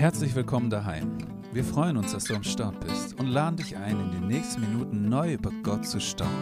Herzlich 0.00 0.34
willkommen 0.34 0.70
daheim. 0.70 1.18
Wir 1.52 1.62
freuen 1.62 1.98
uns, 1.98 2.12
dass 2.12 2.24
du 2.24 2.34
am 2.34 2.42
Start 2.42 2.80
bist 2.80 3.20
und 3.20 3.26
laden 3.26 3.58
dich 3.58 3.76
ein, 3.76 4.00
in 4.00 4.10
den 4.12 4.28
nächsten 4.28 4.62
Minuten 4.62 5.10
neu 5.10 5.34
über 5.34 5.50
Gott 5.62 5.84
zu 5.84 6.00
staunen. 6.00 6.32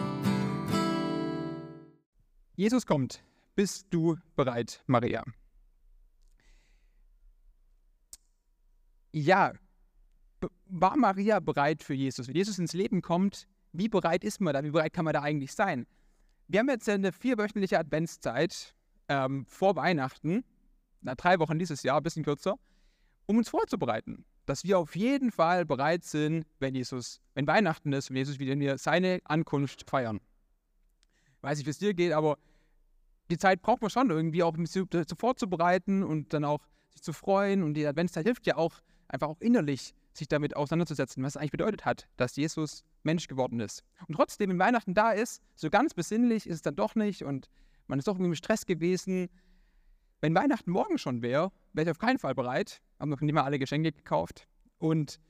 Jesus 2.55 2.87
kommt. 2.87 3.25
Bist 3.57 3.89
du 3.91 4.17
bereit, 4.37 4.85
Maria? 4.87 5.25
Ja, 9.11 9.55
war 10.67 10.97
Maria 10.97 11.41
bereit 11.41 11.83
für 11.83 11.95
Jesus? 11.95 12.29
Wenn 12.29 12.37
Jesus 12.37 12.61
ins 12.61 12.75
Leben 12.75 13.03
kommt, 13.03 13.49
wie 13.73 13.89
bereit 13.89 14.23
ist 14.23 14.41
man 14.41 14.55
da? 14.55 14.63
Wie 14.63 14.71
bereit 14.71 14.93
kann 14.93 15.05
man 15.05 15.15
da 15.15 15.23
eigentlich 15.23 15.53
sein? 15.53 15.89
Wir 16.47 16.61
haben 16.61 16.69
jetzt 16.69 16.89
eine 16.89 17.11
vierwöchentliche 17.11 17.81
Adventszeit 17.81 18.77
ähm, 19.09 19.47
vor 19.49 19.75
Weihnachten, 19.75 20.45
na, 21.01 21.17
drei 21.17 21.41
Wochen 21.41 21.59
dieses 21.59 21.83
Jahr, 21.83 21.97
ein 21.97 22.05
bisschen 22.05 22.23
kürzer 22.23 22.57
um 23.29 23.37
uns 23.37 23.49
vorzubereiten. 23.49 24.25
Dass 24.47 24.65
wir 24.65 24.79
auf 24.79 24.97
jeden 24.97 25.31
Fall 25.31 25.65
bereit 25.65 26.05
sind, 26.05 26.47
wenn 26.59 26.75
Jesus, 26.75 27.21
wenn 27.35 27.47
Weihnachten 27.47 27.93
ist, 27.93 28.11
wenn 28.11 28.17
Jesus 28.17 28.39
wieder 28.39 28.59
wir 28.59 28.79
seine 28.79 29.21
Ankunft 29.25 29.89
feiern. 29.89 30.21
Weiß 31.43 31.59
nicht, 31.59 31.67
wie 31.67 31.71
es 31.71 31.79
dir 31.79 31.95
geht, 31.95 32.13
aber 32.13 32.39
die 33.31 33.37
Zeit 33.39 33.61
braucht 33.61 33.83
man 33.83 33.91
schon 33.91 34.11
irgendwie 34.11 34.43
auch, 34.43 34.57
um 34.57 34.67
sich 34.67 34.85
vorzubereiten 35.19 36.03
und 36.03 36.33
dann 36.33 36.45
auch 36.45 36.61
sich 36.89 37.03
zu 37.03 37.13
freuen. 37.13 37.63
Und 37.63 37.75
die 37.75 37.87
Adventszeit 37.87 38.25
hilft 38.25 38.47
ja 38.47 38.57
auch, 38.57 38.81
einfach 39.07 39.29
auch 39.29 39.41
innerlich 39.41 39.95
sich 40.15 40.29
damit 40.29 40.57
auseinanderzusetzen, 40.57 41.23
was 41.23 41.35
es 41.35 41.37
eigentlich 41.37 41.53
bedeutet 41.53 41.85
hat, 41.85 42.09
dass 42.17 42.35
Jesus 42.37 42.85
Mensch 43.03 43.29
geworden 43.29 43.61
ist. 43.61 43.85
Und 44.07 44.15
trotzdem, 44.15 44.51
wenn 44.51 44.59
Weihnachten 44.59 44.95
da 44.95 45.13
ist, 45.13 45.43
so 45.55 45.71
ganz 45.71 45.95
besinnlich 45.95 46.47
ist 46.47 46.57
es 46.57 46.63
dann 46.63 46.77
doch 46.77 46.95
nicht 46.95 47.23
und 47.23 47.49
man 47.87 47.99
ist 47.99 48.09
doch 48.09 48.15
irgendwie 48.15 48.31
im 48.31 48.35
Stress 48.35 48.67
gewesen. 48.67 49.29
Wenn 50.21 50.35
Weihnachten 50.35 50.71
morgen 50.71 50.99
schon 50.99 51.23
wäre, 51.23 51.53
wäre 51.79 51.85
ich 51.85 51.91
auf 51.93 51.99
keinen 51.99 52.19
Fall 52.19 52.35
bereit, 52.35 52.83
haben 52.99 53.09
noch 53.09 53.21
nicht 53.21 53.33
mal 53.33 53.45
alle 53.45 53.59
Geschenke 53.59 53.93
gekauft. 53.93 54.49
Und 54.79 55.21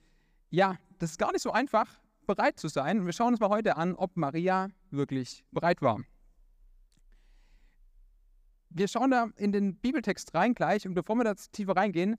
ja, 0.49 0.79
das 0.99 1.11
ist 1.11 1.19
gar 1.19 1.31
nicht 1.31 1.43
so 1.43 1.53
einfach, 1.53 2.01
bereit 2.27 2.59
zu 2.59 2.69
sein. 2.69 3.05
Wir 3.05 3.13
schauen 3.13 3.35
uns 3.35 3.41
mal 3.41 3.51
heute 3.51 3.77
an, 3.77 3.95
ob 3.95 4.17
Maria 4.17 4.69
wirklich 4.91 5.45
bereit 5.53 5.83
war. 5.83 6.01
Wir 8.71 8.89
schauen 8.89 9.11
da 9.11 9.29
in 9.37 9.53
den 9.53 9.77
Bibeltext 9.77 10.35
rein 10.35 10.55
gleich 10.55 10.87
und 10.87 10.95
bevor 10.95 11.17
wir 11.17 11.25
da 11.25 11.35
tiefer 11.35 11.77
reingehen, 11.77 12.17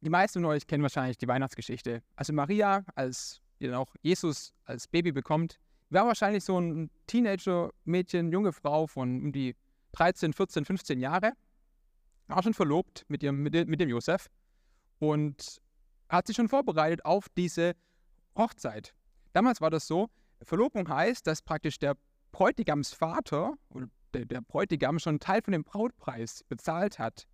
die 0.00 0.10
meisten 0.10 0.40
von 0.40 0.50
euch 0.50 0.66
kennen 0.66 0.82
wahrscheinlich 0.82 1.16
die 1.16 1.28
Weihnachtsgeschichte. 1.28 2.02
Also 2.16 2.32
Maria, 2.32 2.84
als 2.96 3.40
ihr 3.60 3.70
dann 3.70 3.78
auch 3.78 3.94
Jesus 4.02 4.52
als 4.64 4.88
Baby 4.88 5.12
bekommt, 5.12 5.60
war 5.90 6.04
wahrscheinlich 6.06 6.42
so 6.42 6.58
ein 6.58 6.90
Teenager-Mädchen, 7.06 8.32
junge 8.32 8.52
Frau 8.52 8.88
von 8.88 9.22
um 9.22 9.32
die 9.32 9.54
13, 9.92 10.32
14, 10.32 10.64
15 10.64 10.98
Jahre. 10.98 11.32
War 12.28 12.42
schon 12.42 12.54
verlobt 12.54 13.04
mit, 13.08 13.22
ihrem, 13.22 13.42
mit, 13.42 13.68
mit 13.68 13.80
dem 13.80 13.88
Josef 13.88 14.28
und 14.98 15.60
hat 16.08 16.26
sich 16.26 16.36
schon 16.36 16.48
vorbereitet 16.48 17.04
auf 17.04 17.28
diese 17.36 17.74
Hochzeit. 18.36 18.94
Damals 19.32 19.60
war 19.60 19.70
das 19.70 19.86
so, 19.86 20.08
Verlobung 20.42 20.88
heißt, 20.88 21.26
dass 21.26 21.42
praktisch 21.42 21.78
der 21.78 21.96
Bräutigamsvater 22.32 23.54
oder 23.70 23.88
der, 24.12 24.24
der 24.26 24.40
Bräutigam 24.40 24.98
schon 24.98 25.20
Teil 25.20 25.42
von 25.42 25.52
dem 25.52 25.64
Brautpreis 25.64 26.44
bezahlt 26.48 26.98
hat 26.98 27.26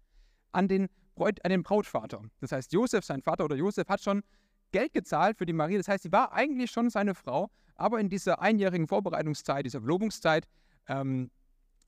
an 0.53 0.69
den, 0.69 0.89
Bräut, 1.15 1.45
an 1.45 1.51
den 1.51 1.63
Brautvater. 1.63 2.23
Das 2.41 2.53
heißt, 2.53 2.73
Josef, 2.73 3.05
sein 3.05 3.23
Vater 3.23 3.45
oder 3.45 3.57
Josef, 3.57 3.89
hat 3.89 4.03
schon 4.03 4.23
Geld 4.71 4.93
gezahlt 4.93 5.39
für 5.39 5.47
die 5.47 5.53
Maria. 5.53 5.79
Das 5.79 5.89
heißt, 5.89 6.03
sie 6.05 6.13
war 6.13 6.33
eigentlich 6.33 6.71
schon 6.71 6.91
seine 6.91 7.15
Frau, 7.15 7.51
aber 7.75 8.01
in 8.01 8.09
dieser 8.09 8.41
einjährigen 8.41 8.87
Vorbereitungszeit, 8.87 9.65
dieser 9.67 9.81
Verlobungszeit, 9.81 10.47
ähm, 10.89 11.31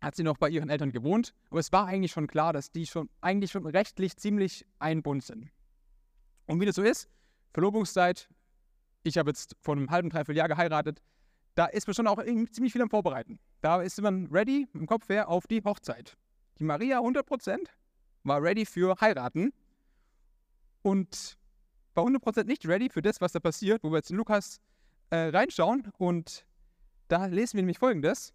hat 0.05 0.15
sie 0.15 0.23
noch 0.23 0.37
bei 0.37 0.49
ihren 0.49 0.69
Eltern 0.69 0.93
gewohnt. 0.93 1.35
Aber 1.51 1.61
es 1.61 1.73
war 1.73 1.87
eigentlich 1.87 2.13
schon 2.13 2.27
klar, 2.27 2.53
dass 2.53 2.71
die 2.71 2.87
schon 2.87 3.09
eigentlich 3.21 3.51
schon 3.51 3.67
rechtlich 3.67 4.17
ziemlich 4.17 4.67
einbunden 4.79 5.23
sind. 5.23 5.51
Und 6.47 6.61
wie 6.61 6.67
das 6.67 6.77
so 6.77 6.83
ist, 6.83 7.09
Verlobungszeit, 7.53 8.29
ich 9.03 9.19
habe 9.19 9.31
jetzt 9.31 9.57
vor 9.61 9.77
einem 9.77 9.91
halben, 9.91 10.11
dreiviertel 10.11 10.37
Jahr 10.37 10.48
geheiratet, 10.48 11.01
da 11.55 11.67
ist 11.67 11.87
man 11.87 11.95
schon 11.95 12.07
auch 12.07 12.23
ziemlich 12.23 12.73
viel 12.73 12.83
am 12.83 12.91
Vorbereiten. 12.91 13.39
Da 13.61 13.81
ist 13.81 14.01
man 14.01 14.27
ready 14.27 14.67
im 14.75 14.87
Kopf 14.87 15.09
her 15.09 15.29
auf 15.29 15.47
die 15.47 15.63
Hochzeit. 15.63 16.17
Die 16.59 16.64
Maria 16.64 16.98
100% 16.98 17.69
war 18.25 18.43
ready 18.43 18.67
für 18.67 18.97
heiraten 19.01 19.53
und 20.83 21.39
war 21.95 22.05
100% 22.05 22.45
nicht 22.45 22.67
ready 22.67 22.89
für 22.89 23.03
das, 23.03 23.20
was 23.20 23.33
da 23.33 23.41
passiert, 23.41 23.85
wo 23.85 23.91
wir 23.91 23.98
jetzt 23.98 24.11
in 24.11 24.17
Lukas 24.17 24.61
äh, 25.11 25.29
reinschauen 25.29 25.91
und 25.98 26.45
da 27.09 27.27
lesen 27.27 27.55
wir 27.55 27.63
nämlich 27.63 27.79
folgendes. 27.79 28.33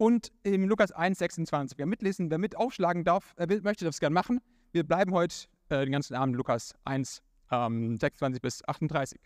Und 0.00 0.32
im 0.44 0.66
Lukas 0.66 0.92
1, 0.92 1.18
26. 1.18 1.76
Wer 1.76 1.84
mitlesen, 1.84 2.30
wer 2.30 2.38
mit 2.38 2.56
aufschlagen 2.56 3.04
darf, 3.04 3.34
äh, 3.36 3.46
möchte 3.62 3.84
das 3.84 4.00
gerne 4.00 4.14
machen. 4.14 4.40
Wir 4.72 4.82
bleiben 4.82 5.12
heute 5.12 5.44
äh, 5.68 5.84
den 5.84 5.92
ganzen 5.92 6.14
Abend 6.14 6.36
Lukas 6.36 6.74
1, 6.86 7.20
ähm, 7.50 7.98
26 7.98 8.40
bis 8.40 8.66
38. 8.66 9.20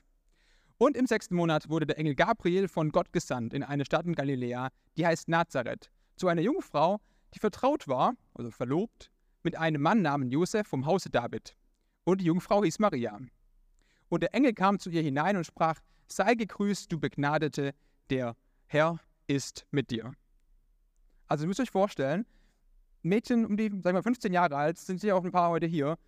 Und 0.78 0.96
im 0.96 1.06
sechsten 1.06 1.36
Monat 1.36 1.68
wurde 1.68 1.86
der 1.86 1.96
Engel 1.96 2.16
Gabriel 2.16 2.66
von 2.66 2.90
Gott 2.90 3.12
gesandt 3.12 3.54
in 3.54 3.62
eine 3.62 3.84
Stadt 3.84 4.04
in 4.04 4.16
Galiläa, 4.16 4.70
die 4.96 5.06
heißt 5.06 5.28
Nazareth, 5.28 5.92
zu 6.16 6.26
einer 6.26 6.42
Jungfrau, 6.42 6.98
die 7.34 7.38
vertraut 7.38 7.86
war, 7.86 8.14
also 8.34 8.50
verlobt, 8.50 9.12
mit 9.44 9.56
einem 9.56 9.80
Mann 9.80 10.02
namens 10.02 10.32
Josef 10.32 10.66
vom 10.66 10.86
Hause 10.86 11.08
David. 11.08 11.54
Und 12.02 12.20
die 12.20 12.24
Jungfrau 12.24 12.64
hieß 12.64 12.80
Maria. 12.80 13.20
Und 14.08 14.24
der 14.24 14.34
Engel 14.34 14.52
kam 14.54 14.80
zu 14.80 14.90
ihr 14.90 15.02
hinein 15.02 15.36
und 15.36 15.44
sprach: 15.46 15.78
Sei 16.08 16.34
gegrüßt, 16.34 16.90
du 16.90 16.98
Begnadete, 16.98 17.74
der 18.10 18.34
Herr 18.66 18.98
ist 19.28 19.66
mit 19.70 19.92
dir. 19.92 20.14
Also 21.28 21.44
ihr 21.44 21.48
müsst 21.48 21.60
euch 21.60 21.70
vorstellen, 21.70 22.26
Mädchen 23.02 23.44
um 23.44 23.56
die, 23.56 23.68
sagen 23.68 23.84
wir 23.84 23.92
mal, 23.94 24.02
15 24.02 24.32
Jahre 24.32 24.56
alt, 24.56 24.78
sind 24.78 25.02
ja 25.02 25.14
auch 25.14 25.24
ein 25.24 25.32
paar 25.32 25.50
heute 25.50 25.66
hier. 25.66 25.98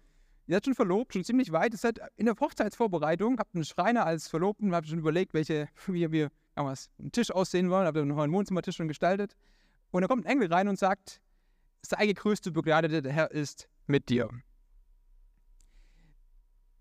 Ihr 0.46 0.54
seid 0.54 0.64
schon 0.64 0.74
verlobt, 0.74 1.12
schon 1.12 1.24
ziemlich 1.24 1.52
weit. 1.52 1.74
Ihr 1.74 1.78
seid 1.78 2.00
in 2.16 2.26
der 2.26 2.36
Hochzeitsvorbereitung, 2.38 3.38
habt 3.38 3.54
einen 3.54 3.64
Schreiner 3.64 4.06
als 4.06 4.28
Verlobten, 4.28 4.74
habt 4.74 4.88
schon 4.88 5.00
überlegt, 5.00 5.34
welche, 5.34 5.68
wie 5.86 6.10
wir 6.10 6.30
was, 6.54 6.88
einen 6.98 7.12
Tisch 7.12 7.30
aussehen 7.30 7.68
wollen, 7.68 7.86
habt 7.86 7.98
einen 7.98 8.08
neuen 8.08 8.32
Wohnzimmertisch 8.32 8.76
schon 8.76 8.88
gestaltet. 8.88 9.36
Und 9.90 10.02
da 10.02 10.08
kommt 10.08 10.24
ein 10.24 10.30
Engel 10.30 10.52
rein 10.52 10.68
und 10.68 10.78
sagt, 10.78 11.20
sei 11.82 12.06
gegrüßt, 12.06 12.46
du 12.46 12.52
Begleitete, 12.52 13.02
der 13.02 13.12
Herr 13.12 13.30
ist 13.30 13.68
mit 13.86 14.08
dir. 14.08 14.30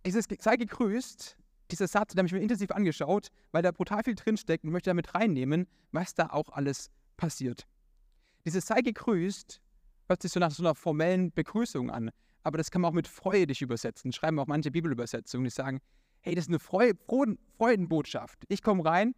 Dieses 0.06 0.28
sei 0.40 0.56
gegrüßt, 0.56 1.35
dieser 1.72 1.88
Satz, 1.88 2.13
den 2.13 2.19
habe 2.19 2.28
ich 2.28 2.34
mir 2.34 2.41
intensiv 2.41 2.72
angeschaut, 2.72 3.29
weil 3.52 3.63
da 3.63 3.72
brutal 3.72 4.03
viel 4.03 4.16
drinsteckt 4.16 4.63
und 4.63 4.72
möchte 4.72 4.91
damit 4.91 5.16
reinnehmen, 5.16 5.67
was 5.91 6.13
da 6.13 6.28
auch 6.28 6.50
alles 6.50 6.91
passiert. 7.17 7.67
Dieses 8.45 8.67
sei 8.67 8.81
gegrüßt 8.81 9.61
hört 10.07 10.22
sich 10.22 10.31
so 10.31 10.39
nach 10.39 10.51
so 10.51 10.63
einer 10.63 10.75
formellen 10.75 11.31
Begrüßung 11.31 11.89
an. 11.89 12.11
Aber 12.44 12.59
das 12.59 12.69
kann 12.69 12.81
man 12.81 12.89
auch 12.89 12.95
mit 12.95 13.07
freudig 13.07 13.61
übersetzen. 13.61 14.11
Schreiben 14.11 14.38
auch 14.39 14.45
manche 14.45 14.69
Bibelübersetzungen, 14.69 15.45
die 15.45 15.50
sagen, 15.50 15.81
hey, 16.22 16.35
das 16.35 16.45
ist 16.45 16.50
eine 16.50 16.59
Freu 16.59 16.94
Freudenbotschaft. 17.57 18.44
Ich 18.47 18.61
komme 18.61 18.85
rein, 18.85 19.16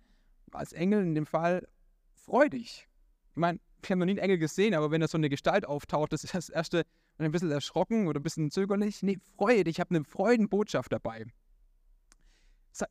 als 0.51 0.71
Engel 0.71 1.01
in 1.01 1.13
dem 1.13 1.25
Fall, 1.25 1.67
freudig. 2.13 2.87
Ich 3.31 3.35
meine, 3.35 3.59
ich 3.83 3.91
habe 3.91 3.99
noch 3.99 4.05
nie 4.05 4.11
einen 4.11 4.19
Engel 4.19 4.37
gesehen, 4.37 4.73
aber 4.73 4.91
wenn 4.91 5.01
da 5.01 5.07
so 5.07 5.17
eine 5.17 5.29
Gestalt 5.29 5.66
auftaucht, 5.66 6.13
das 6.13 6.23
ist 6.23 6.33
das 6.33 6.49
Erste 6.49 6.83
ein 7.17 7.31
bisschen 7.31 7.51
erschrocken 7.51 8.07
oder 8.07 8.19
ein 8.19 8.23
bisschen 8.23 8.49
zögerlich. 8.49 9.03
Nee, 9.03 9.17
freudig, 9.35 9.75
ich 9.75 9.79
habe 9.79 9.95
eine 9.95 10.03
Freudenbotschaft 10.03 10.91
dabei. 10.91 11.25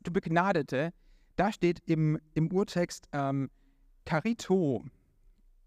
Du 0.02 0.12
Begnadete, 0.12 0.92
da 1.36 1.52
steht 1.52 1.80
im, 1.86 2.18
im 2.34 2.50
Urtext 2.52 3.08
ähm, 3.12 3.50
Carito, 4.04 4.84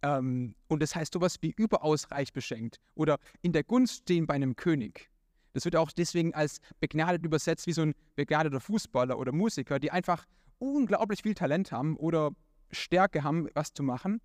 ähm, 0.01 0.55
und 0.67 0.81
das 0.81 0.95
heißt 0.95 1.13
sowas 1.13 1.37
wie 1.41 1.53
überaus 1.55 2.09
reich 2.11 2.33
beschenkt 2.33 2.79
oder 2.95 3.17
in 3.41 3.53
der 3.53 3.63
Gunst 3.63 4.03
stehen 4.03 4.27
bei 4.27 4.35
einem 4.35 4.55
König. 4.55 5.09
Das 5.53 5.65
wird 5.65 5.75
auch 5.75 5.91
deswegen 5.91 6.33
als 6.33 6.59
begnadet 6.79 7.23
übersetzt 7.25 7.67
wie 7.67 7.73
so 7.73 7.81
ein 7.81 7.93
begnadeter 8.15 8.59
Fußballer 8.59 9.17
oder 9.17 9.31
Musiker, 9.31 9.79
die 9.79 9.91
einfach 9.91 10.25
unglaublich 10.59 11.23
viel 11.23 11.33
Talent 11.33 11.71
haben 11.71 11.97
oder 11.97 12.31
Stärke 12.71 13.23
haben, 13.23 13.47
was 13.55 13.73
zu 13.73 13.83
machen. 13.83 14.21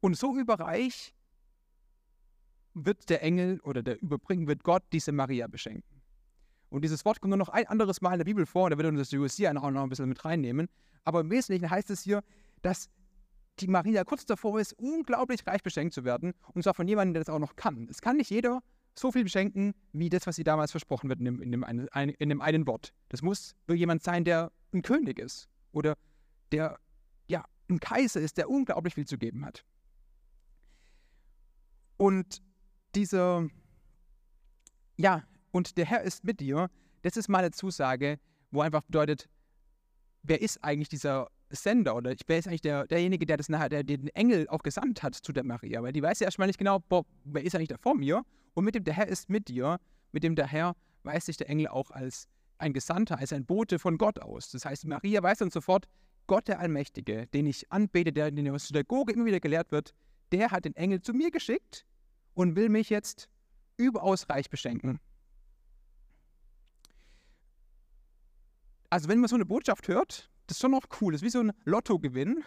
Und 0.00 0.16
so 0.16 0.36
überreich 0.36 1.14
wird 2.74 3.10
der 3.10 3.22
Engel 3.22 3.60
oder 3.60 3.82
der 3.82 4.00
Überbringen, 4.00 4.46
wird 4.46 4.62
Gott 4.62 4.82
diese 4.92 5.12
Maria 5.12 5.46
beschenken. 5.46 6.00
Und 6.70 6.82
dieses 6.82 7.04
Wort 7.04 7.20
kommt 7.20 7.30
nur 7.30 7.38
noch 7.38 7.48
ein 7.48 7.66
anderes 7.66 8.00
Mal 8.00 8.12
in 8.12 8.18
der 8.18 8.24
Bibel 8.24 8.46
vor, 8.46 8.70
da 8.70 8.78
wird 8.78 8.86
uns 8.86 8.98
das 8.98 9.10
Josia 9.10 9.50
auch 9.56 9.70
noch 9.70 9.82
ein 9.82 9.88
bisschen 9.88 10.08
mit 10.08 10.24
reinnehmen. 10.24 10.68
Aber 11.04 11.20
im 11.20 11.30
Wesentlichen 11.30 11.68
heißt 11.68 11.90
es 11.90 12.02
hier, 12.02 12.22
dass 12.62 12.88
die 13.60 13.68
Maria 13.68 14.04
kurz 14.04 14.26
davor 14.26 14.60
ist, 14.60 14.72
unglaublich 14.74 15.46
reich 15.46 15.62
beschenkt 15.62 15.94
zu 15.94 16.04
werden. 16.04 16.32
Und 16.54 16.62
zwar 16.62 16.74
von 16.74 16.88
jemandem, 16.88 17.14
der 17.14 17.24
das 17.24 17.34
auch 17.34 17.38
noch 17.38 17.56
kann. 17.56 17.88
Es 17.90 18.00
kann 18.00 18.16
nicht 18.16 18.30
jeder 18.30 18.62
so 18.94 19.12
viel 19.12 19.24
beschenken, 19.24 19.74
wie 19.92 20.08
das, 20.08 20.26
was 20.26 20.36
sie 20.36 20.44
damals 20.44 20.70
versprochen 20.70 21.08
wird 21.08 21.20
in 21.20 21.24
dem, 21.26 21.42
in 21.42 21.52
dem, 21.52 21.64
einen, 21.64 21.88
in 21.88 22.28
dem 22.28 22.40
einen 22.40 22.66
Wort. 22.66 22.92
Das 23.08 23.22
muss 23.22 23.54
jemand 23.68 24.02
sein, 24.02 24.24
der 24.24 24.52
ein 24.72 24.82
König 24.82 25.18
ist. 25.18 25.48
Oder 25.72 25.96
der 26.52 26.78
ja, 27.28 27.44
ein 27.68 27.80
Kaiser 27.80 28.20
ist, 28.20 28.36
der 28.36 28.50
unglaublich 28.50 28.94
viel 28.94 29.06
zu 29.06 29.18
geben 29.18 29.44
hat. 29.44 29.64
Und 31.96 32.42
dieser, 32.94 33.46
ja, 34.96 35.22
und 35.52 35.76
der 35.76 35.84
Herr 35.84 36.02
ist 36.02 36.24
mit 36.24 36.40
dir, 36.40 36.70
das 37.02 37.16
ist 37.16 37.28
mal 37.28 37.38
eine 37.38 37.50
Zusage, 37.52 38.18
wo 38.50 38.62
einfach 38.62 38.82
bedeutet, 38.82 39.28
wer 40.22 40.40
ist 40.40 40.62
eigentlich 40.64 40.88
dieser 40.88 41.28
Sender 41.50 41.96
oder 41.96 42.12
ich, 42.12 42.20
wer 42.26 42.38
ist 42.38 42.48
eigentlich 42.48 42.60
der, 42.60 42.86
derjenige, 42.86 43.26
der 43.26 43.36
das 43.36 43.48
nachher, 43.48 43.68
der 43.68 43.82
den 43.82 44.08
Engel 44.08 44.48
auch 44.48 44.62
gesandt 44.62 45.02
hat 45.02 45.14
zu 45.14 45.32
der 45.32 45.44
Maria? 45.44 45.82
Weil 45.82 45.92
die 45.92 46.02
weiß 46.02 46.20
ja 46.20 46.26
erstmal 46.26 46.46
nicht 46.46 46.58
genau, 46.58 46.78
boah, 46.78 47.04
wer 47.24 47.42
ist 47.42 47.54
eigentlich 47.54 47.68
da 47.68 47.76
vor 47.76 47.94
mir? 47.94 48.22
Und 48.54 48.64
mit 48.64 48.74
dem 48.74 48.84
der 48.84 48.94
Herr 48.94 49.08
ist 49.08 49.28
mit 49.28 49.48
dir, 49.48 49.78
mit 50.12 50.22
dem 50.22 50.36
der 50.36 50.46
Herr 50.46 50.74
weiß 51.02 51.26
sich 51.26 51.36
der 51.36 51.48
Engel 51.48 51.68
auch 51.68 51.90
als 51.90 52.28
ein 52.58 52.72
Gesandter, 52.72 53.18
als 53.18 53.32
ein 53.32 53.44
Bote 53.44 53.78
von 53.78 53.98
Gott 53.98 54.20
aus. 54.20 54.50
Das 54.50 54.64
heißt, 54.64 54.86
Maria 54.86 55.22
weiß 55.22 55.38
dann 55.38 55.50
sofort, 55.50 55.86
Gott 56.26 56.46
der 56.46 56.60
Allmächtige, 56.60 57.26
den 57.28 57.46
ich 57.46 57.72
anbete, 57.72 58.12
der 58.12 58.28
in 58.28 58.44
der 58.44 58.58
Synagoge 58.58 59.12
immer 59.12 59.24
wieder 59.24 59.40
gelehrt 59.40 59.72
wird, 59.72 59.94
der 60.30 60.50
hat 60.50 60.64
den 60.64 60.76
Engel 60.76 61.00
zu 61.00 61.12
mir 61.12 61.30
geschickt 61.30 61.84
und 62.34 62.54
will 62.54 62.68
mich 62.68 62.90
jetzt 62.90 63.28
überaus 63.76 64.28
reich 64.28 64.48
beschenken. 64.48 65.00
Also 68.90 69.08
wenn 69.08 69.20
man 69.20 69.28
so 69.28 69.36
eine 69.36 69.46
Botschaft 69.46 69.88
hört, 69.88 70.30
das 70.50 70.56
ist 70.56 70.62
schon 70.62 70.72
noch 70.72 70.82
cool. 71.00 71.12
Das 71.12 71.22
ist 71.22 71.26
wie 71.26 71.30
so 71.30 71.38
ein 71.38 71.52
Lottogewinn, 71.64 72.42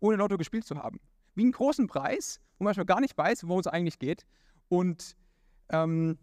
ohne 0.00 0.18
Lotto 0.18 0.36
gespielt 0.36 0.66
zu 0.66 0.76
haben. 0.76 1.00
Wie 1.34 1.42
einen 1.42 1.52
großen 1.52 1.86
Preis, 1.86 2.38
wo 2.58 2.64
man 2.64 2.68
manchmal 2.68 2.84
gar 2.84 3.00
nicht 3.00 3.16
weiß, 3.16 3.48
worum 3.48 3.60
es 3.60 3.66
eigentlich 3.66 3.98
geht. 3.98 4.26
Und 4.68 5.16
ähm, 5.70 6.18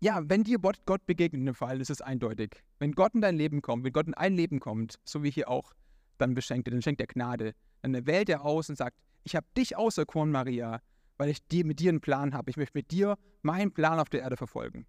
ja, 0.00 0.20
wenn 0.28 0.42
dir 0.42 0.58
Gott 0.58 1.06
begegnet 1.06 1.38
in 1.38 1.46
dem 1.46 1.54
Fall, 1.54 1.80
ist 1.80 1.90
es 1.90 2.02
eindeutig. 2.02 2.64
Wenn 2.80 2.90
Gott 2.92 3.14
in 3.14 3.20
dein 3.20 3.36
Leben 3.36 3.62
kommt, 3.62 3.84
wenn 3.84 3.92
Gott 3.92 4.08
in 4.08 4.14
ein 4.14 4.34
Leben 4.34 4.58
kommt, 4.58 4.98
so 5.04 5.22
wie 5.22 5.30
hier 5.30 5.48
auch, 5.48 5.74
dann 6.18 6.34
beschenkt 6.34 6.66
er, 6.66 6.72
dann 6.72 6.82
schenkt 6.82 7.00
er 7.00 7.06
Gnade. 7.06 7.54
Dann 7.82 8.04
wählt 8.04 8.28
er 8.28 8.44
aus 8.44 8.68
und 8.68 8.74
sagt, 8.74 8.96
ich 9.22 9.36
habe 9.36 9.46
dich 9.56 9.76
auserkoren, 9.76 10.32
Maria, 10.32 10.82
weil 11.18 11.28
ich 11.28 11.46
dir, 11.46 11.64
mit 11.64 11.78
dir 11.78 11.90
einen 11.90 12.00
Plan 12.00 12.34
habe. 12.34 12.50
Ich 12.50 12.56
möchte 12.56 12.76
mit 12.76 12.90
dir 12.90 13.16
meinen 13.42 13.70
Plan 13.70 14.00
auf 14.00 14.08
der 14.08 14.22
Erde 14.22 14.36
verfolgen. 14.36 14.86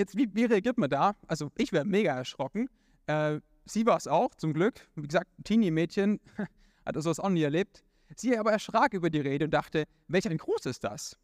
Jetzt, 0.00 0.16
wie, 0.16 0.34
wie 0.34 0.46
reagiert 0.46 0.78
man 0.78 0.88
da? 0.88 1.14
Also 1.26 1.50
ich 1.58 1.72
wäre 1.72 1.84
mega 1.84 2.16
erschrocken. 2.16 2.70
Äh, 3.06 3.38
sie 3.66 3.84
war 3.84 3.98
es 3.98 4.06
auch, 4.06 4.34
zum 4.34 4.54
Glück. 4.54 4.88
Wie 4.96 5.06
gesagt, 5.06 5.30
Teenie-Mädchen 5.44 6.20
hat 6.86 6.94
sowas 6.94 7.20
auch 7.20 7.28
nie 7.28 7.42
erlebt. 7.42 7.84
Sie 8.16 8.34
aber 8.38 8.50
erschrak 8.50 8.94
über 8.94 9.10
die 9.10 9.20
Rede 9.20 9.44
und 9.44 9.50
dachte, 9.50 9.84
welch 10.08 10.26
ein 10.26 10.38
Gruß 10.38 10.64
ist 10.64 10.84
das? 10.84 11.18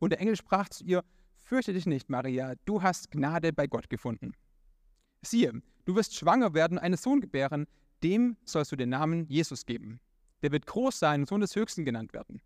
Und 0.00 0.10
der 0.10 0.18
Engel 0.18 0.34
sprach 0.34 0.68
zu 0.68 0.82
ihr, 0.82 1.04
fürchte 1.44 1.72
dich 1.72 1.86
nicht, 1.86 2.10
Maria, 2.10 2.54
du 2.64 2.82
hast 2.82 3.12
Gnade 3.12 3.52
bei 3.52 3.68
Gott 3.68 3.88
gefunden. 3.88 4.32
Siehe, 5.24 5.62
du 5.84 5.94
wirst 5.94 6.16
schwanger 6.16 6.54
werden, 6.54 6.80
einen 6.80 6.96
Sohn 6.96 7.20
gebären, 7.20 7.68
dem 8.02 8.36
sollst 8.44 8.72
du 8.72 8.76
den 8.76 8.88
Namen 8.88 9.28
Jesus 9.28 9.64
geben. 9.64 10.00
Der 10.42 10.50
wird 10.50 10.66
groß 10.66 10.98
sein 10.98 11.20
und 11.20 11.28
Sohn 11.28 11.40
des 11.40 11.54
Höchsten 11.54 11.84
genannt 11.84 12.12
werden. 12.14 12.42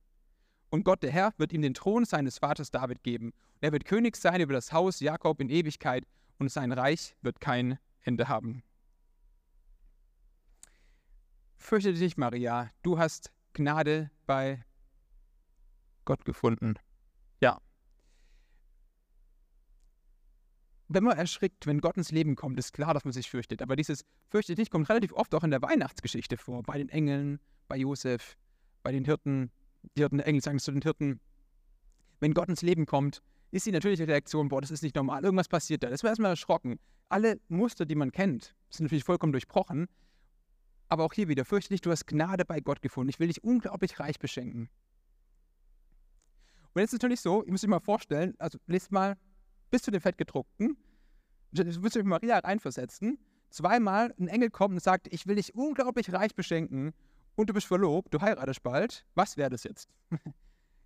Und 0.71 0.85
Gott, 0.85 1.03
der 1.03 1.11
Herr, 1.11 1.33
wird 1.39 1.53
ihm 1.53 1.63
den 1.63 1.75
Thron 1.75 2.05
seines 2.05 2.39
Vaters 2.39 2.71
David 2.71 3.03
geben. 3.03 3.27
Und 3.27 3.63
er 3.63 3.73
wird 3.73 3.85
König 3.85 4.17
sein 4.17 4.41
über 4.41 4.53
das 4.53 4.73
Haus 4.73 5.01
Jakob 5.01 5.41
in 5.41 5.49
Ewigkeit 5.49 6.05
und 6.39 6.51
sein 6.51 6.73
Reich 6.73 7.17
wird 7.23 7.41
kein 7.41 7.79
Ende 8.03 8.29
haben. 8.29 8.63
Fürchte 11.57 11.93
dich, 11.93 12.17
Maria, 12.17 12.71
du 12.83 12.99
hast 12.99 13.33
Gnade 13.55 14.11
bei 14.27 14.65
Gott 16.05 16.25
gefunden. 16.25 16.75
Ja. 17.41 17.61
Wenn 20.89 21.03
man 21.03 21.19
erschrickt, 21.19 21.67
wenn 21.67 21.81
Gott 21.81 21.97
ins 21.97 22.13
Leben 22.13 22.37
kommt, 22.37 22.59
ist 22.59 22.73
klar, 22.73 22.95
dass 22.95 23.05
man 23.05 23.13
sich 23.13 23.29
fürchtet. 23.29 23.63
Aber 23.63 23.75
dieses 23.75 24.05
Fürchte 24.29 24.55
dich 24.55 24.71
kommt 24.71 24.89
relativ 24.89 25.13
oft 25.13 25.35
auch 25.35 25.43
in 25.43 25.51
der 25.51 25.63
Weihnachtsgeschichte 25.63 26.37
vor. 26.37 26.63
Bei 26.63 26.79
den 26.79 26.89
Engeln, 26.89 27.41
bei 27.67 27.77
Josef, 27.77 28.37
bei 28.83 28.93
den 28.93 29.05
Hirten. 29.05 29.51
Die 29.95 30.01
Hirten, 30.01 30.19
der 30.19 30.27
Engel 30.27 30.43
sagen 30.43 30.59
zu 30.59 30.73
den 30.73 30.83
Hirten. 30.83 31.21
Wenn 32.21 32.35
Gott 32.35 32.49
ins 32.49 32.63
Leben 32.63 32.87
kommt, 32.87 33.23
ist 33.51 33.67
die 33.67 33.73
natürliche 33.73 34.09
Reaktion, 34.09 34.49
boah, 34.49 34.61
das 34.61 34.71
ist 34.71 34.83
nicht 34.83 34.97
normal, 34.97 35.25
irgendwas 35.25 35.49
passiert 35.49 35.83
da. 35.83 35.91
Das 35.91 36.03
war 36.03 36.11
erstmal 36.11 36.31
erschrocken. 36.31 36.79
Alle 37.09 37.41
Muster, 37.49 37.87
die 37.87 37.95
man 37.95 38.11
kennt, 38.11 38.55
sind 38.69 38.85
natürlich 38.85 39.05
vollkommen 39.05 39.33
durchbrochen. 39.33 39.87
Aber 40.89 41.05
auch 41.05 41.13
hier 41.13 41.29
wieder, 41.29 41.45
fürchte 41.45 41.71
dich, 41.71 41.81
du 41.81 41.91
hast 41.91 42.07
Gnade 42.07 42.45
bei 42.45 42.61
Gott 42.61 42.83
gefunden. 42.83 43.11
Ich 43.11 43.19
will 43.19 43.29
dich 43.29 43.43
unglaublich 43.43 43.99
reich 43.99 44.19
beschenken. 44.19 44.69
Und 46.75 46.81
jetzt 46.81 46.91
ist 46.91 46.99
es 46.99 47.03
natürlich 47.03 47.21
so, 47.21 47.45
ich 47.45 47.51
muss 47.51 47.65
euch 47.65 47.71
mal 47.71 47.81
vorstellen, 47.81 48.35
also 48.39 48.59
lest 48.67 48.93
mal 48.93 49.17
bis 49.71 49.83
zu 49.83 49.91
den 49.91 50.01
Fettgedruckten, 50.01 50.77
das 51.53 51.79
müsst 51.79 51.97
ihr 51.97 52.01
euch 52.01 52.07
Maria 52.07 52.39
reinversetzen, 52.39 53.19
zweimal 53.49 54.15
ein 54.19 54.29
Engel 54.29 54.51
kommt 54.51 54.75
und 54.75 54.83
sagt, 54.83 55.13
ich 55.13 55.27
will 55.27 55.37
dich 55.37 55.55
unglaublich 55.55 56.13
reich 56.13 56.35
beschenken 56.35 56.93
und 57.37 57.49
du 57.49 57.55
bist 57.55 57.67
verlobt, 57.67 58.13
du 58.13 58.21
heiratest 58.21 58.63
bald, 58.63 59.07
was 59.15 59.37
wäre 59.37 59.51
das 59.51 59.65
jetzt? 59.65 59.89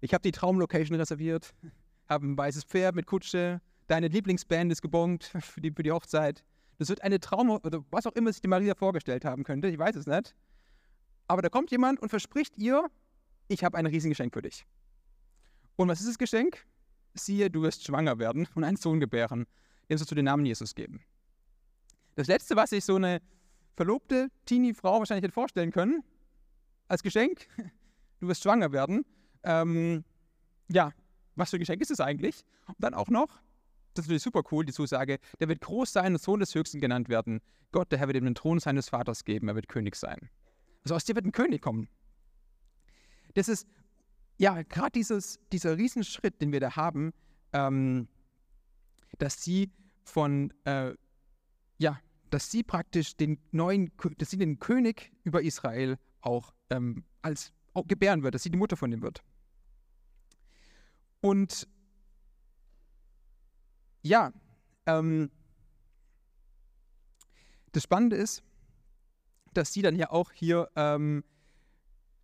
Ich 0.02 0.14
habe 0.14 0.22
die 0.22 0.32
Traumlocation 0.32 0.96
reserviert, 0.96 1.52
habe 2.08 2.26
ein 2.26 2.38
weißes 2.38 2.64
Pferd 2.64 2.94
mit 2.94 3.04
Kutsche, 3.04 3.60
deine 3.86 4.08
Lieblingsband 4.08 4.72
ist 4.72 4.80
gebongt 4.80 5.24
für 5.40 5.60
die, 5.60 5.70
für 5.70 5.82
die 5.82 5.92
Hochzeit. 5.92 6.42
Das 6.78 6.88
wird 6.88 7.02
eine 7.02 7.20
Traum, 7.20 7.50
oder 7.50 7.84
was 7.90 8.06
auch 8.06 8.14
immer 8.14 8.32
sich 8.32 8.40
die 8.40 8.48
Maria 8.48 8.74
vorgestellt 8.74 9.26
haben 9.26 9.44
könnte, 9.44 9.68
ich 9.68 9.78
weiß 9.78 9.96
es 9.96 10.06
nicht. 10.06 10.34
Aber 11.26 11.42
da 11.42 11.50
kommt 11.50 11.70
jemand 11.70 12.00
und 12.00 12.08
verspricht 12.08 12.56
ihr, 12.56 12.88
ich 13.48 13.62
habe 13.62 13.76
ein 13.76 13.84
Riesengeschenk 13.84 14.32
für 14.32 14.40
dich. 14.40 14.64
Und 15.76 15.88
was 15.88 16.00
ist 16.00 16.08
das 16.08 16.18
Geschenk? 16.18 16.66
Siehe, 17.12 17.50
du 17.50 17.60
wirst 17.60 17.84
schwanger 17.84 18.18
werden 18.18 18.48
und 18.54 18.64
einen 18.64 18.78
Sohn 18.78 19.00
gebären, 19.00 19.46
dem 19.90 19.98
sollst 19.98 20.10
du 20.10 20.14
den 20.14 20.24
Namen 20.24 20.46
Jesus 20.46 20.74
geben. 20.74 21.02
Das 22.14 22.26
Letzte, 22.26 22.56
was 22.56 22.70
sich 22.70 22.86
so 22.86 22.96
eine 22.96 23.20
verlobte 23.76 24.30
Teenie-Frau 24.46 24.98
wahrscheinlich 24.98 25.24
hätte 25.24 25.34
vorstellen 25.34 25.72
können, 25.72 26.02
als 26.90 27.02
Geschenk, 27.02 27.46
du 28.20 28.28
wirst 28.28 28.42
schwanger 28.42 28.72
werden. 28.72 29.04
Ähm, 29.44 30.04
ja, 30.68 30.92
was 31.36 31.50
für 31.50 31.56
ein 31.56 31.60
Geschenk 31.60 31.80
ist 31.80 31.90
es 31.90 32.00
eigentlich? 32.00 32.44
Und 32.66 32.76
dann 32.80 32.94
auch 32.94 33.08
noch, 33.08 33.28
das 33.94 34.04
ist 34.04 34.08
natürlich 34.08 34.22
super 34.22 34.42
cool, 34.50 34.64
die 34.64 34.72
Zusage, 34.72 35.18
der 35.38 35.48
wird 35.48 35.60
groß 35.60 35.92
sein 35.92 36.12
und 36.12 36.20
Sohn 36.20 36.40
des 36.40 36.54
Höchsten 36.54 36.80
genannt 36.80 37.08
werden. 37.08 37.40
Gott, 37.72 37.90
der 37.92 37.98
Herr 37.98 38.08
wird 38.08 38.16
ihm 38.16 38.24
den 38.24 38.34
Thron 38.34 38.58
seines 38.58 38.88
Vaters 38.88 39.24
geben, 39.24 39.48
er 39.48 39.54
wird 39.54 39.68
König 39.68 39.94
sein. 39.94 40.30
Also 40.82 40.96
aus 40.96 41.04
dir 41.04 41.14
wird 41.14 41.26
ein 41.26 41.32
König 41.32 41.62
kommen. 41.62 41.88
Das 43.34 43.48
ist 43.48 43.66
ja, 44.38 44.62
gerade 44.62 44.98
dieser 44.98 45.78
Riesenschritt, 45.78 46.40
den 46.40 46.50
wir 46.50 46.60
da 46.60 46.74
haben, 46.74 47.12
ähm, 47.52 48.08
dass 49.18 49.42
sie 49.42 49.70
von, 50.02 50.52
äh, 50.64 50.94
ja, 51.78 52.00
dass 52.30 52.50
sie 52.50 52.62
praktisch 52.62 53.16
den 53.16 53.38
neuen, 53.52 53.92
dass 54.16 54.30
sie 54.30 54.38
den 54.38 54.58
König 54.58 55.12
über 55.24 55.42
Israel 55.42 55.98
auch 56.20 56.54
ähm, 56.70 57.04
als 57.22 57.52
auch 57.74 57.86
gebären 57.86 58.22
wird, 58.22 58.34
dass 58.34 58.42
sie 58.42 58.50
die 58.50 58.58
Mutter 58.58 58.76
von 58.76 58.92
ihm 58.92 59.02
wird. 59.02 59.22
Und 61.20 61.68
ja, 64.02 64.32
ähm, 64.86 65.30
das 67.72 67.82
Spannende 67.82 68.16
ist, 68.16 68.42
dass 69.52 69.72
sie 69.72 69.82
dann 69.82 69.96
ja 69.96 70.10
auch 70.10 70.32
hier 70.32 70.70
ähm, 70.76 71.24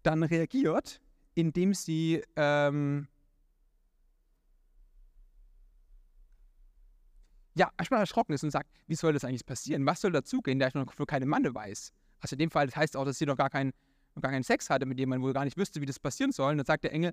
dann 0.02 0.22
reagiert 0.22 1.00
indem 1.36 1.74
sie 1.74 2.22
ähm, 2.34 3.06
ja, 7.54 7.70
erstmal 7.78 8.00
erschrocken 8.00 8.32
ist 8.32 8.42
und 8.42 8.50
sagt, 8.50 8.70
wie 8.86 8.94
soll 8.94 9.12
das 9.12 9.24
eigentlich 9.24 9.46
passieren? 9.46 9.86
Was 9.86 10.00
soll 10.00 10.12
dazugehen, 10.12 10.58
der 10.58 10.68
ich 10.68 10.74
noch 10.74 10.92
für 10.92 11.06
keine 11.06 11.26
Manne 11.26 11.54
weiß? 11.54 11.92
Also 12.20 12.34
in 12.34 12.38
dem 12.38 12.50
Fall 12.50 12.66
das 12.66 12.76
heißt 12.76 12.96
auch, 12.96 13.04
dass 13.04 13.18
sie 13.18 13.26
noch 13.26 13.36
gar, 13.36 13.50
kein, 13.50 13.72
noch 14.16 14.22
gar 14.22 14.32
keinen 14.32 14.42
Sex 14.42 14.68
hatte 14.70 14.86
mit 14.86 14.98
jemandem, 14.98 15.28
wo 15.28 15.32
gar 15.32 15.44
nicht 15.44 15.56
wüsste, 15.56 15.80
wie 15.80 15.86
das 15.86 16.00
passieren 16.00 16.32
soll. 16.32 16.52
Und 16.52 16.58
dann 16.58 16.66
sagt 16.66 16.84
der 16.84 16.92
Engel, 16.92 17.12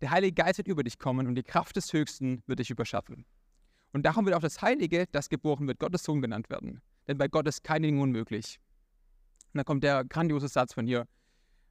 der 0.00 0.10
Heilige 0.10 0.34
Geist 0.34 0.58
wird 0.58 0.68
über 0.68 0.82
dich 0.82 0.98
kommen 0.98 1.26
und 1.26 1.34
die 1.34 1.42
Kraft 1.42 1.76
des 1.76 1.92
Höchsten 1.92 2.42
wird 2.46 2.60
dich 2.60 2.70
überschaffen. 2.70 3.26
Und 3.92 4.04
darum 4.04 4.24
wird 4.24 4.34
auch 4.34 4.40
das 4.40 4.62
Heilige, 4.62 5.06
das 5.12 5.28
geboren 5.28 5.66
wird, 5.68 5.78
Gottes 5.78 6.04
Sohn 6.04 6.22
genannt 6.22 6.50
werden. 6.50 6.80
Denn 7.06 7.18
bei 7.18 7.28
Gott 7.28 7.46
ist 7.46 7.62
kein 7.62 7.82
Ding 7.82 8.00
unmöglich. 8.00 8.58
Und 9.52 9.58
dann 9.58 9.64
kommt 9.64 9.84
der 9.84 10.04
grandiose 10.04 10.48
Satz 10.48 10.74
von 10.74 10.86
hier, 10.86 11.06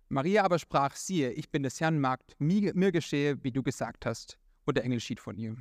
Maria 0.09 0.43
aber 0.43 0.59
sprach, 0.59 0.95
siehe, 0.95 1.31
ich 1.31 1.49
bin 1.49 1.63
des 1.63 1.81
Herrn 1.81 1.99
Magd, 1.99 2.35
mir, 2.39 2.73
mir 2.75 2.91
geschehe, 2.91 3.43
wie 3.43 3.51
du 3.51 3.63
gesagt 3.63 4.05
hast. 4.05 4.37
Und 4.65 4.77
der 4.77 4.83
Engel 4.83 4.99
schied 4.99 5.19
von 5.19 5.37
ihr. 5.37 5.57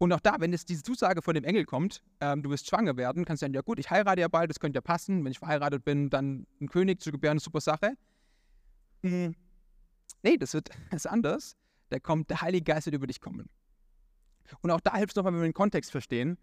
Und 0.00 0.14
auch 0.14 0.20
da, 0.20 0.36
wenn 0.38 0.54
es 0.54 0.64
diese 0.64 0.82
Zusage 0.82 1.20
von 1.20 1.34
dem 1.34 1.44
Engel 1.44 1.66
kommt, 1.66 2.02
ähm, 2.22 2.42
du 2.42 2.48
wirst 2.48 2.66
schwanger 2.66 2.96
werden, 2.96 3.26
kannst 3.26 3.42
du 3.42 3.44
sagen, 3.44 3.52
ja 3.52 3.60
gut, 3.60 3.78
ich 3.78 3.90
heirate 3.90 4.22
ja 4.22 4.28
bald, 4.28 4.48
das 4.48 4.58
könnte 4.58 4.78
ja 4.78 4.80
passen. 4.80 5.22
Wenn 5.22 5.30
ich 5.30 5.40
verheiratet 5.40 5.84
bin, 5.84 6.08
dann 6.08 6.46
einen 6.58 6.70
König 6.70 7.02
zu 7.02 7.12
gebären, 7.12 7.32
eine 7.32 7.40
super 7.40 7.60
Sache. 7.60 7.98
Mhm. 9.02 9.34
Nee, 10.22 10.38
das 10.38 10.54
wird 10.54 10.70
das 10.90 11.04
ist 11.04 11.06
anders. 11.06 11.54
Da 11.90 11.98
kommt 11.98 12.30
der 12.30 12.40
Heilige 12.40 12.64
Geist 12.64 12.86
wird 12.86 12.96
über 12.96 13.06
dich 13.06 13.20
kommen. 13.20 13.50
Und 14.62 14.70
auch 14.70 14.80
da 14.80 14.96
hilft 14.96 15.12
es 15.12 15.16
nochmal, 15.16 15.34
wenn 15.34 15.42
wir 15.42 15.48
den 15.48 15.54
Kontext 15.54 15.90
verstehen. 15.90 16.38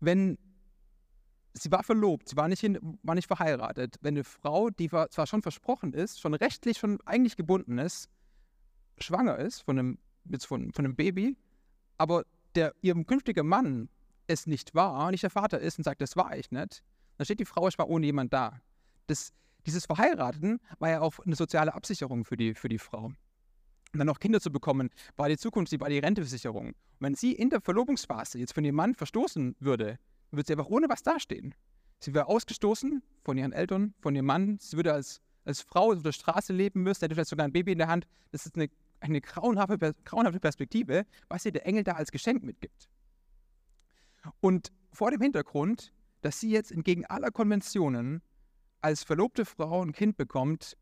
Wenn 0.00 0.36
sie 1.54 1.72
war 1.72 1.82
verlobt, 1.82 2.28
sie 2.28 2.36
war 2.36 2.48
nicht, 2.48 2.60
hin, 2.60 2.78
war 3.02 3.14
nicht 3.14 3.28
verheiratet. 3.28 3.96
Wenn 4.02 4.14
eine 4.14 4.24
Frau, 4.24 4.68
die 4.68 4.90
zwar 4.90 5.26
schon 5.26 5.40
versprochen 5.40 5.94
ist, 5.94 6.20
schon 6.20 6.34
rechtlich 6.34 6.76
schon 6.76 7.00
eigentlich 7.06 7.36
gebunden 7.36 7.78
ist, 7.78 8.10
schwanger 8.98 9.38
ist 9.38 9.62
von 9.62 9.78
einem, 9.78 9.98
jetzt 10.28 10.44
von, 10.44 10.70
von 10.70 10.84
einem 10.84 10.96
Baby, 10.96 11.34
aber 11.96 12.24
der 12.58 12.74
ihrem 12.82 13.06
künftigen 13.06 13.46
Mann 13.46 13.88
es 14.26 14.46
nicht 14.46 14.74
war, 14.74 15.10
nicht 15.10 15.22
der 15.22 15.30
Vater 15.30 15.60
ist 15.60 15.78
und 15.78 15.84
sagt, 15.84 16.00
das 16.00 16.16
war 16.16 16.36
ich 16.36 16.50
nicht, 16.50 16.82
dann 17.16 17.24
steht 17.24 17.40
die 17.40 17.44
Frau, 17.44 17.68
ich 17.68 17.78
war 17.78 17.88
ohne 17.88 18.06
jemand 18.06 18.32
da. 18.32 18.60
Das, 19.06 19.32
dieses 19.64 19.86
Verheiraten 19.86 20.60
war 20.78 20.90
ja 20.90 21.00
auch 21.00 21.18
eine 21.20 21.36
soziale 21.36 21.74
Absicherung 21.74 22.24
für 22.24 22.36
die, 22.36 22.54
für 22.54 22.68
die 22.68 22.78
Frau. 22.78 23.12
Und 23.92 23.98
dann 23.98 24.06
noch 24.06 24.18
Kinder 24.18 24.40
zu 24.40 24.50
bekommen, 24.50 24.90
war 25.16 25.28
die 25.28 25.38
Zukunft, 25.38 25.78
war 25.80 25.88
die 25.88 25.98
Renteversicherung. 25.98 26.68
Und 26.68 26.74
wenn 27.00 27.14
sie 27.14 27.32
in 27.32 27.48
der 27.48 27.60
Verlobungsphase 27.60 28.38
jetzt 28.38 28.52
von 28.52 28.64
ihrem 28.64 28.76
Mann 28.76 28.94
verstoßen 28.94 29.56
würde, 29.60 29.98
wird 30.30 30.46
sie 30.46 30.52
einfach 30.52 30.66
ohne 30.66 30.88
was 30.88 31.02
dastehen. 31.02 31.54
Sie 32.00 32.12
wäre 32.12 32.26
ausgestoßen 32.26 33.02
von 33.24 33.38
ihren 33.38 33.52
Eltern, 33.52 33.94
von 34.00 34.14
ihrem 34.14 34.26
Mann. 34.26 34.58
Sie 34.60 34.76
würde 34.76 34.92
als, 34.92 35.20
als 35.44 35.62
Frau 35.62 35.92
auf 35.92 36.02
der 36.02 36.12
Straße 36.12 36.52
leben 36.52 36.82
müssen, 36.82 37.00
hätte 37.00 37.14
vielleicht 37.14 37.30
sogar 37.30 37.46
ein 37.46 37.52
Baby 37.52 37.72
in 37.72 37.78
der 37.78 37.88
Hand. 37.88 38.06
Das 38.30 38.46
ist 38.46 38.56
eine, 38.56 38.68
eine 39.00 39.20
grauenhafte, 39.20 39.94
grauenhafte 40.04 40.40
Perspektive, 40.40 41.06
was 41.28 41.44
ihr 41.44 41.52
der 41.52 41.66
Engel 41.66 41.84
da 41.84 41.92
als 41.92 42.10
Geschenk 42.10 42.42
mitgibt. 42.42 42.88
Und 44.40 44.72
vor 44.92 45.10
dem 45.10 45.20
Hintergrund, 45.20 45.92
dass 46.22 46.40
sie 46.40 46.50
jetzt 46.50 46.72
entgegen 46.72 47.06
aller 47.06 47.30
Konventionen 47.30 48.22
als 48.80 49.02
verlobte 49.04 49.44
Frau 49.44 49.82
ein 49.82 49.92
Kind 49.92 50.16
bekommt, 50.16 50.76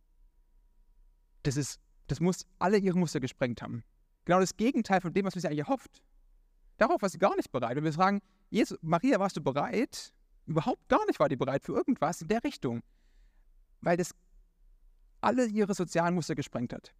das, 1.42 1.56
ist, 1.56 1.80
das 2.06 2.20
muss 2.20 2.46
alle 2.58 2.78
ihre 2.78 2.98
Muster 2.98 3.20
gesprengt 3.20 3.62
haben. 3.62 3.84
Genau 4.24 4.40
das 4.40 4.56
Gegenteil 4.56 5.00
von 5.00 5.12
dem, 5.12 5.24
was 5.24 5.34
man 5.34 5.40
sich 5.40 5.48
eigentlich 5.48 5.60
erhofft. 5.60 6.02
Darauf 6.78 7.00
war 7.00 7.08
sie 7.08 7.18
gar 7.18 7.36
nicht 7.36 7.52
bereit. 7.52 7.76
Und 7.76 7.84
wir 7.84 7.92
fragen, 7.92 8.20
Jesus, 8.50 8.78
Maria, 8.82 9.18
warst 9.18 9.36
du 9.36 9.40
bereit? 9.40 10.12
Überhaupt 10.46 10.88
gar 10.88 11.04
nicht 11.06 11.18
war 11.20 11.28
die 11.28 11.36
bereit 11.36 11.64
für 11.64 11.72
irgendwas 11.72 12.22
in 12.22 12.28
der 12.28 12.42
Richtung. 12.44 12.82
Weil 13.80 13.96
das 13.96 14.14
alle 15.20 15.46
ihre 15.46 15.74
sozialen 15.74 16.14
Muster 16.14 16.34
gesprengt 16.34 16.72
hat. 16.72 16.92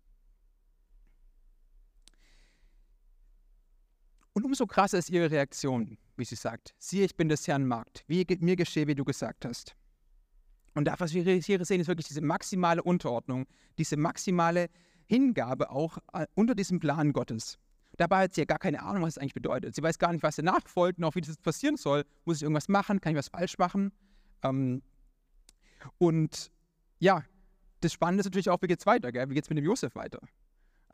Und 4.36 4.44
umso 4.44 4.66
krasser 4.66 4.98
ist 4.98 5.08
ihre 5.08 5.30
Reaktion, 5.30 5.96
wie 6.18 6.24
sie 6.26 6.34
sagt, 6.34 6.74
siehe, 6.78 7.06
ich 7.06 7.16
bin 7.16 7.30
des 7.30 7.48
Herrn 7.48 7.66
Magd, 7.66 8.04
wie 8.06 8.26
mir 8.40 8.54
geschehe, 8.54 8.86
wie 8.86 8.94
du 8.94 9.02
gesagt 9.02 9.46
hast. 9.46 9.74
Und 10.74 10.84
das, 10.84 11.00
was 11.00 11.14
wir 11.14 11.22
hier 11.22 11.64
sehen, 11.64 11.80
ist 11.80 11.88
wirklich 11.88 12.08
diese 12.08 12.20
maximale 12.20 12.82
Unterordnung, 12.82 13.46
diese 13.78 13.96
maximale 13.96 14.68
Hingabe 15.06 15.70
auch 15.70 15.96
äh, 16.12 16.26
unter 16.34 16.54
diesem 16.54 16.80
Plan 16.80 17.14
Gottes. 17.14 17.58
Dabei 17.96 18.24
hat 18.24 18.34
sie 18.34 18.42
ja 18.42 18.44
gar 18.44 18.58
keine 18.58 18.82
Ahnung, 18.82 19.04
was 19.04 19.14
es 19.14 19.18
eigentlich 19.18 19.32
bedeutet. 19.32 19.74
Sie 19.74 19.82
weiß 19.82 19.98
gar 19.98 20.12
nicht, 20.12 20.22
was 20.22 20.36
danach 20.36 20.68
folgt, 20.68 20.98
noch 20.98 21.14
wie 21.14 21.22
das 21.22 21.38
passieren 21.38 21.78
soll. 21.78 22.04
Muss 22.26 22.36
ich 22.36 22.42
irgendwas 22.42 22.68
machen? 22.68 23.00
Kann 23.00 23.12
ich 23.12 23.18
was 23.18 23.28
falsch 23.28 23.56
machen? 23.56 23.90
Ähm, 24.42 24.82
und 25.96 26.52
ja, 26.98 27.24
das 27.80 27.94
Spannende 27.94 28.20
ist 28.20 28.26
natürlich 28.26 28.50
auch, 28.50 28.60
wie 28.60 28.66
geht 28.66 28.80
es 28.80 28.86
weiter? 28.86 29.12
Gell? 29.12 29.30
Wie 29.30 29.34
geht 29.34 29.44
es 29.44 29.48
mit 29.48 29.56
dem 29.56 29.64
Josef 29.64 29.94
weiter? 29.94 30.20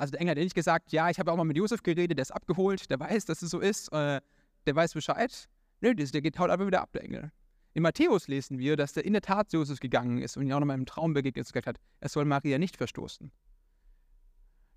Also 0.03 0.11
der 0.11 0.21
Engel 0.21 0.33
hat 0.33 0.39
nicht 0.39 0.57
gesagt, 0.57 0.91
ja, 0.91 1.11
ich 1.11 1.21
habe 1.21 1.31
auch 1.31 1.37
mal 1.37 1.45
mit 1.45 1.57
Josef 1.57 1.85
geredet, 1.85 2.19
der 2.19 2.23
ist 2.23 2.33
abgeholt, 2.33 2.91
der 2.91 2.99
weiß, 2.99 3.25
dass 3.25 3.41
es 3.41 3.51
so 3.51 3.61
ist, 3.61 3.87
äh, 3.93 4.21
der 4.67 4.75
weiß 4.75 4.95
Bescheid. 4.95 5.49
Nö, 5.81 5.95
der 5.95 6.21
geht 6.21 6.41
haut 6.41 6.51
einfach 6.51 6.67
wieder 6.67 6.83
ab, 6.83 6.91
der 6.93 7.05
Engel. 7.05 7.31
In 7.75 7.85
Matthäus 7.85 8.27
lesen 8.27 8.59
wir, 8.59 8.77
dass 8.77 8.95
der 8.95 9.05
in 9.05 9.13
der 9.13 9.23
Tat 9.23 9.49
zu 9.49 9.59
Josef 9.59 9.79
gegangen 9.79 10.19
ist 10.19 10.37
und 10.37 10.43
ihn 10.45 10.53
auch 10.55 10.59
nochmal 10.59 10.77
im 10.77 10.87
Traum 10.87 11.15
begegnet 11.15 11.47
und 11.47 11.53
gesagt 11.53 11.69
hat, 11.69 11.79
er 12.01 12.09
soll 12.09 12.25
Maria 12.25 12.59
nicht 12.59 12.77
verstoßen. 12.77 13.31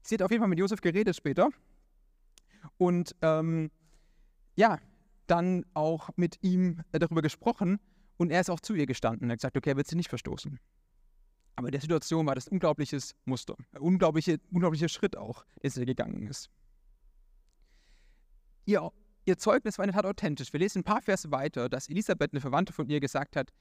Sie 0.03 0.13
hat 0.13 0.21
auf 0.21 0.29
jeden 0.29 0.41
Fall 0.41 0.47
mit 0.47 0.59
Josef 0.59 0.79
geredet 0.79 1.15
später 1.15 1.49
und 2.77 3.15
ähm, 3.23 3.71
ja, 4.55 4.77
dann 5.25 5.65
auch 5.73 6.11
mit 6.17 6.37
ihm 6.43 6.83
darüber 6.91 7.23
gesprochen 7.23 7.79
und 8.17 8.29
er 8.29 8.41
ist 8.41 8.51
auch 8.51 8.59
zu 8.59 8.75
ihr 8.75 8.85
gestanden. 8.85 9.31
Er 9.31 9.33
hat 9.33 9.39
gesagt, 9.39 9.57
okay, 9.57 9.71
er 9.71 9.77
wird 9.77 9.87
sie 9.87 9.95
nicht 9.95 10.09
verstoßen. 10.09 10.59
Aber 11.55 11.67
in 11.67 11.71
der 11.71 11.81
Situation 11.81 12.25
war 12.25 12.35
das 12.35 12.47
ein 12.47 12.53
unglaubliches 12.53 13.15
Muster, 13.25 13.55
ein 13.71 13.81
unglaubliche, 13.81 14.39
unglaublicher 14.51 14.89
Schritt 14.89 15.15
auch, 15.15 15.45
der 15.61 15.71
sie 15.71 15.85
gegangen 15.85 16.27
ist. 16.27 16.49
Ihr, 18.65 18.91
ihr 19.25 19.37
Zeugnis 19.37 19.77
war 19.77 19.85
in 19.85 19.91
der 19.91 20.01
Tat 20.01 20.09
authentisch. 20.09 20.51
Wir 20.51 20.59
lesen 20.59 20.79
ein 20.79 20.83
paar 20.83 21.01
Verse 21.01 21.31
weiter, 21.31 21.69
dass 21.69 21.87
Elisabeth, 21.87 22.33
eine 22.33 22.41
Verwandte 22.41 22.73
von 22.73 22.89
ihr, 22.89 22.99
gesagt 22.99 23.35
hat, 23.35 23.51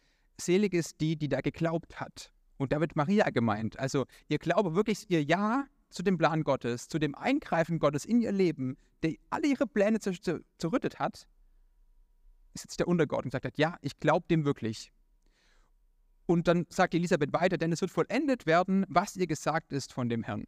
selig 0.41 0.75
ist 0.75 1.01
die, 1.01 1.17
die 1.17 1.29
da 1.29 1.41
geglaubt 1.41 2.01
hat. 2.01 2.33
Und 2.57 2.73
da 2.73 2.81
wird 2.81 2.97
Maria 2.97 3.31
gemeint. 3.31 3.79
Also 3.79 4.07
ihr 4.29 4.39
Glaube, 4.39 4.75
wirklich 4.75 5.11
ihr 5.11 5.23
Ja 5.23 5.67
zu 5.91 6.03
dem 6.03 6.19
Plan 6.19 6.43
Gottes, 6.43 6.89
zu 6.89 6.99
dem 6.99 7.15
Eingreifen 7.15 7.79
Gottes 7.79 8.05
in 8.05 8.21
ihr 8.21 8.33
Leben, 8.33 8.77
der 9.03 9.15
alle 9.31 9.47
ihre 9.49 9.67
Pläne 9.67 10.01
zer 10.01 10.15
zer 10.21 10.41
zerrüttet 10.59 10.99
hat, 10.99 11.29
ist 12.55 12.65
jetzt 12.65 12.81
der 12.81 12.89
Untergott 12.89 13.25
und 13.25 13.31
sagt, 13.31 13.59
ja, 13.59 13.77
ich 13.83 13.99
glaube 13.99 14.27
dem 14.29 14.45
wirklich. 14.45 14.93
Und 16.27 16.49
dann 16.49 16.67
sagt 16.71 16.95
Elisabeth 16.95 17.33
weiter, 17.33 17.59
denn 17.59 17.73
es 17.73 17.81
wird 17.81 17.91
vollendet 17.91 18.47
werden, 18.47 18.87
was 18.89 19.17
ihr 19.17 19.27
gesagt 19.27 19.73
ist 19.73 19.93
von 19.93 20.09
dem 20.09 20.23
Herrn. 20.23 20.45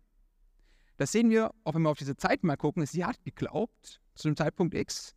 Das 0.96 1.12
sehen 1.12 1.28
wir, 1.28 1.50
auch 1.64 1.74
wenn 1.74 1.82
wir 1.82 1.90
auf 1.90 1.98
diese 1.98 2.16
Zeit 2.16 2.42
mal 2.42 2.56
gucken, 2.56 2.86
sie 2.86 3.04
hat 3.04 3.22
geglaubt 3.24 4.00
zu 4.14 4.28
dem 4.28 4.36
Zeitpunkt 4.36 4.74
X. 4.74 5.14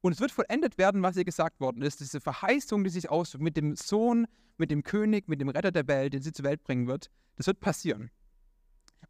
Und 0.00 0.12
es 0.12 0.20
wird 0.20 0.32
vollendet 0.32 0.78
werden, 0.78 1.02
was 1.02 1.16
ihr 1.16 1.24
gesagt 1.24 1.60
worden 1.60 1.82
ist. 1.82 2.00
Diese 2.00 2.20
Verheißung, 2.20 2.82
die 2.82 2.90
sich 2.90 3.10
ausdrückt 3.10 3.44
mit 3.44 3.56
dem 3.56 3.76
Sohn, 3.76 4.26
mit 4.56 4.70
dem 4.70 4.82
König, 4.82 5.28
mit 5.28 5.40
dem 5.40 5.48
Retter 5.48 5.70
der 5.70 5.86
Welt, 5.86 6.14
den 6.14 6.22
sie 6.22 6.32
zur 6.32 6.44
Welt 6.44 6.64
bringen 6.64 6.86
wird, 6.88 7.10
das 7.36 7.46
wird 7.46 7.60
passieren 7.60 8.10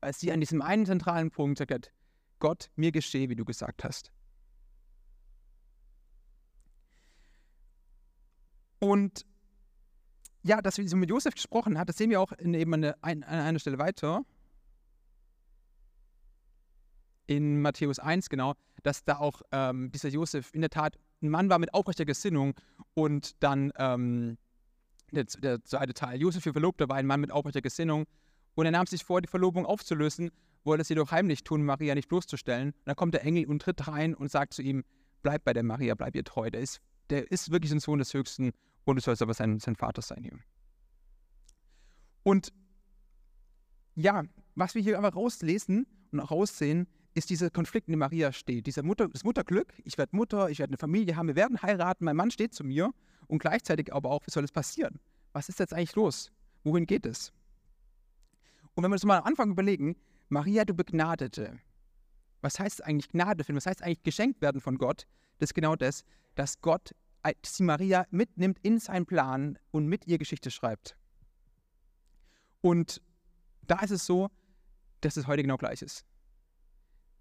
als 0.00 0.20
sie 0.20 0.32
an 0.32 0.40
diesem 0.40 0.62
einen 0.62 0.86
zentralen 0.86 1.30
Punkt 1.30 1.58
sagt, 1.58 1.92
Gott, 2.38 2.70
mir 2.76 2.92
geschehe, 2.92 3.28
wie 3.28 3.36
du 3.36 3.44
gesagt 3.44 3.84
hast. 3.84 4.12
Und 8.78 9.26
ja, 10.42 10.62
dass 10.62 10.76
sie 10.76 10.96
mit 10.96 11.10
Josef 11.10 11.34
gesprochen 11.34 11.78
hat, 11.78 11.88
das 11.88 11.96
sehen 11.96 12.10
wir 12.10 12.20
auch 12.20 12.32
in 12.32 12.54
eben 12.54 12.72
an, 12.74 12.94
an 13.02 13.24
einer 13.24 13.58
Stelle 13.58 13.78
weiter. 13.78 14.24
In 17.26 17.60
Matthäus 17.60 17.98
1, 17.98 18.28
genau, 18.28 18.54
dass 18.82 19.04
da 19.04 19.18
auch 19.18 19.42
ähm, 19.52 19.92
dieser 19.92 20.08
Josef 20.08 20.50
in 20.52 20.62
der 20.62 20.70
Tat 20.70 20.96
ein 21.22 21.28
Mann 21.28 21.48
war 21.48 21.58
mit 21.58 21.74
aufrechter 21.74 22.04
Gesinnung 22.04 22.54
und 22.94 23.42
dann 23.42 23.72
ähm, 23.76 24.36
der, 25.12 25.24
der 25.24 25.62
zweite 25.64 25.94
Teil, 25.94 26.20
Josef, 26.20 26.44
ihr 26.46 26.52
Verlobter, 26.52 26.88
war 26.88 26.96
ein 26.96 27.06
Mann 27.06 27.20
mit 27.20 27.30
aufrechter 27.30 27.60
Gesinnung 27.60 28.06
und 28.54 28.66
er 28.66 28.72
nahm 28.72 28.86
sich 28.86 29.04
vor, 29.04 29.20
die 29.20 29.28
Verlobung 29.28 29.66
aufzulösen, 29.66 30.30
wollte 30.64 30.82
es 30.82 30.88
jedoch 30.88 31.10
heimlich 31.10 31.44
tun, 31.44 31.64
Maria 31.64 31.94
nicht 31.94 32.08
bloßzustellen. 32.08 32.68
Und 32.68 32.82
dann 32.84 32.96
kommt 32.96 33.14
der 33.14 33.24
Engel 33.24 33.46
und 33.46 33.62
tritt 33.62 33.86
rein 33.86 34.14
und 34.14 34.30
sagt 34.30 34.54
zu 34.54 34.62
ihm, 34.62 34.84
bleib 35.22 35.44
bei 35.44 35.52
der 35.52 35.62
Maria, 35.62 35.94
bleib 35.94 36.14
ihr 36.14 36.24
treu. 36.24 36.50
Der 36.50 36.60
ist, 36.60 36.80
der 37.10 37.30
ist 37.30 37.50
wirklich 37.50 37.72
ein 37.72 37.80
Sohn 37.80 37.98
des 37.98 38.12
Höchsten 38.12 38.52
und 38.84 38.96
du 38.96 39.02
sollst 39.02 39.22
aber 39.22 39.34
sein, 39.34 39.58
sein 39.60 39.76
Vater 39.76 40.02
sein 40.02 40.22
hier. 40.22 40.38
Und 42.22 42.52
ja, 43.94 44.24
was 44.54 44.74
wir 44.74 44.82
hier 44.82 44.98
aber 44.98 45.12
rauslesen 45.12 45.86
und 46.12 46.20
auch 46.20 46.30
raussehen, 46.30 46.86
ist 47.14 47.30
dieser 47.30 47.50
Konflikt, 47.50 47.88
in 47.88 47.92
dem 47.92 47.98
Maria 47.98 48.32
steht. 48.32 48.66
Dieser 48.66 48.82
Mutter, 48.82 49.08
das 49.08 49.24
Mutterglück, 49.24 49.74
ich 49.84 49.98
werde 49.98 50.14
Mutter, 50.14 50.48
ich 50.48 50.58
werde 50.58 50.70
eine 50.70 50.78
Familie 50.78 51.16
haben, 51.16 51.28
wir 51.28 51.36
werden 51.36 51.60
heiraten, 51.60 52.04
mein 52.04 52.16
Mann 52.16 52.30
steht 52.30 52.54
zu 52.54 52.64
mir 52.64 52.92
und 53.26 53.40
gleichzeitig 53.40 53.92
aber 53.92 54.10
auch, 54.10 54.26
wie 54.26 54.30
soll 54.30 54.44
es 54.44 54.52
passieren? 54.52 55.00
Was 55.32 55.48
ist 55.48 55.58
jetzt 55.58 55.74
eigentlich 55.74 55.96
los? 55.96 56.30
Wohin 56.62 56.86
geht 56.86 57.06
es? 57.06 57.32
Und 58.74 58.84
wenn 58.84 58.90
wir 58.90 58.94
uns 58.94 59.04
mal 59.04 59.18
am 59.18 59.24
Anfang 59.24 59.50
überlegen, 59.50 59.96
Maria, 60.28 60.64
du 60.64 60.74
Begnadete. 60.74 61.58
Was 62.40 62.58
heißt 62.58 62.84
eigentlich 62.84 63.08
Gnade 63.10 63.44
finden? 63.44 63.56
Was 63.56 63.66
heißt 63.66 63.82
eigentlich 63.82 64.02
geschenkt 64.02 64.40
werden 64.40 64.60
von 64.60 64.78
Gott? 64.78 65.06
Das 65.38 65.50
ist 65.50 65.54
genau 65.54 65.76
das, 65.76 66.04
dass 66.36 66.60
Gott 66.60 66.94
sie 67.44 67.62
Maria 67.62 68.06
mitnimmt 68.10 68.58
in 68.62 68.78
seinen 68.78 69.06
Plan 69.06 69.58
und 69.70 69.86
mit 69.86 70.06
ihr 70.06 70.18
Geschichte 70.18 70.50
schreibt. 70.50 70.96
Und 72.60 73.02
da 73.62 73.80
ist 73.80 73.90
es 73.90 74.06
so, 74.06 74.28
dass 75.00 75.16
es 75.16 75.26
heute 75.26 75.42
genau 75.42 75.56
gleich 75.56 75.82
ist. 75.82 76.04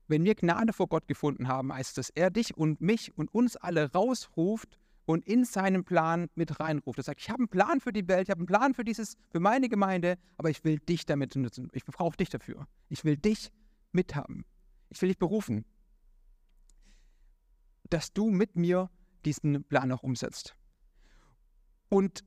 Wenn 0.07 0.23
wir 0.23 0.35
Gnade 0.35 0.73
vor 0.73 0.87
Gott 0.87 1.07
gefunden 1.07 1.47
haben, 1.47 1.73
heißt 1.73 1.91
es, 1.91 2.07
dass 2.07 2.09
er 2.09 2.31
dich 2.31 2.57
und 2.57 2.81
mich 2.81 3.15
und 3.17 3.33
uns 3.33 3.55
alle 3.55 3.91
rausruft 3.91 4.77
und 5.05 5.25
in 5.25 5.45
seinen 5.45 5.83
Plan 5.83 6.29
mit 6.35 6.59
reinruft. 6.59 6.99
Er 6.99 7.03
sagt, 7.03 7.21
ich 7.21 7.29
habe 7.29 7.39
einen 7.39 7.47
Plan 7.47 7.79
für 7.79 7.93
die 7.93 8.07
Welt, 8.07 8.27
ich 8.27 8.31
habe 8.31 8.39
einen 8.39 8.47
Plan 8.47 8.73
für 8.73 8.83
dieses, 8.83 9.15
für 9.31 9.39
meine 9.39 9.69
Gemeinde, 9.69 10.17
aber 10.37 10.49
ich 10.49 10.63
will 10.63 10.79
dich 10.79 11.05
damit 11.05 11.35
nutzen. 11.35 11.69
Ich 11.73 11.85
brauche 11.85 12.17
dich 12.17 12.29
dafür. 12.29 12.67
Ich 12.89 13.05
will 13.05 13.17
dich 13.17 13.51
mithaben. 13.91 14.45
Ich 14.89 15.01
will 15.01 15.09
dich 15.09 15.19
berufen, 15.19 15.65
dass 17.89 18.13
du 18.13 18.29
mit 18.29 18.55
mir 18.55 18.89
diesen 19.25 19.63
Plan 19.65 19.91
auch 19.91 20.03
umsetzt. 20.03 20.55
Und 21.89 22.23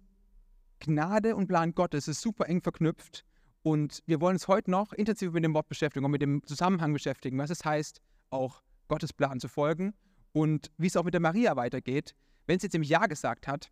Gnade 0.81 1.37
und 1.37 1.47
Plan 1.47 1.75
Gottes 1.75 2.09
ist 2.09 2.21
super 2.21 2.49
eng 2.49 2.61
verknüpft. 2.61 3.25
Und 3.63 4.03
wir 4.07 4.21
wollen 4.21 4.35
uns 4.35 4.49
heute 4.49 4.71
noch 4.71 4.93
intensiv 4.93 5.33
mit 5.33 5.45
dem 5.45 5.55
Wort 5.55 5.69
beschäftigen 5.69 6.05
und 6.05 6.11
mit 6.11 6.23
dem 6.23 6.43
Zusammenhang 6.45 6.93
beschäftigen, 6.93 7.39
was 7.39 7.51
es 7.51 7.65
heißt, 7.65 8.01
auch 8.31 8.63
Gottes 8.89 9.13
Plan 9.13 9.39
zu 9.39 9.49
folgen 9.49 9.95
und 10.33 10.73
wie 10.79 10.89
es 10.89 10.97
auch 10.97 11.05
mit 11.05 11.15
der 11.15 11.21
Maria 11.21 11.55
weitergeht, 11.55 12.15
wenn 12.47 12.59
sie 12.59 12.67
jetzt 12.67 12.75
im 12.75 12.83
Ja 12.83 13.07
gesagt 13.07 13.47
hat, 13.47 13.71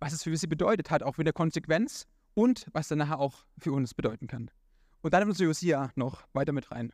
was 0.00 0.12
es 0.12 0.24
für 0.24 0.36
sie 0.36 0.48
bedeutet 0.48 0.90
hat, 0.90 1.02
auch 1.02 1.16
mit 1.16 1.26
der 1.26 1.32
Konsequenz 1.32 2.06
und 2.34 2.66
was 2.72 2.88
dann 2.88 2.98
nachher 2.98 3.20
auch 3.20 3.46
für 3.58 3.72
uns 3.72 3.94
bedeuten 3.94 4.26
kann. 4.26 4.50
Und 5.02 5.14
dann 5.14 5.22
nimmt 5.22 5.38
Josia 5.38 5.92
noch 5.94 6.26
weiter 6.32 6.52
mit 6.52 6.70
rein. 6.72 6.92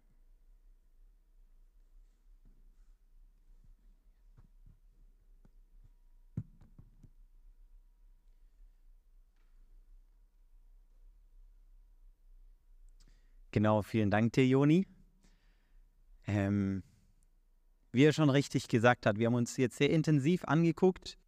Genau, 13.53 13.83
vielen 13.83 14.11
Dank 14.11 14.33
dir, 14.33 14.47
Joni. 14.47 14.87
Ähm, 16.27 16.83
wie 17.93 18.05
er 18.05 18.15
schon 18.15 18.31
richtig 18.31 18.67
gesagt 18.67 19.05
hat, 19.05 19.19
wir 19.19 19.27
haben 19.27 19.35
uns 19.35 19.59
jetzt 19.59 19.77
sehr 19.77 19.91
intensiv 19.91 20.45
angeguckt 20.45 21.19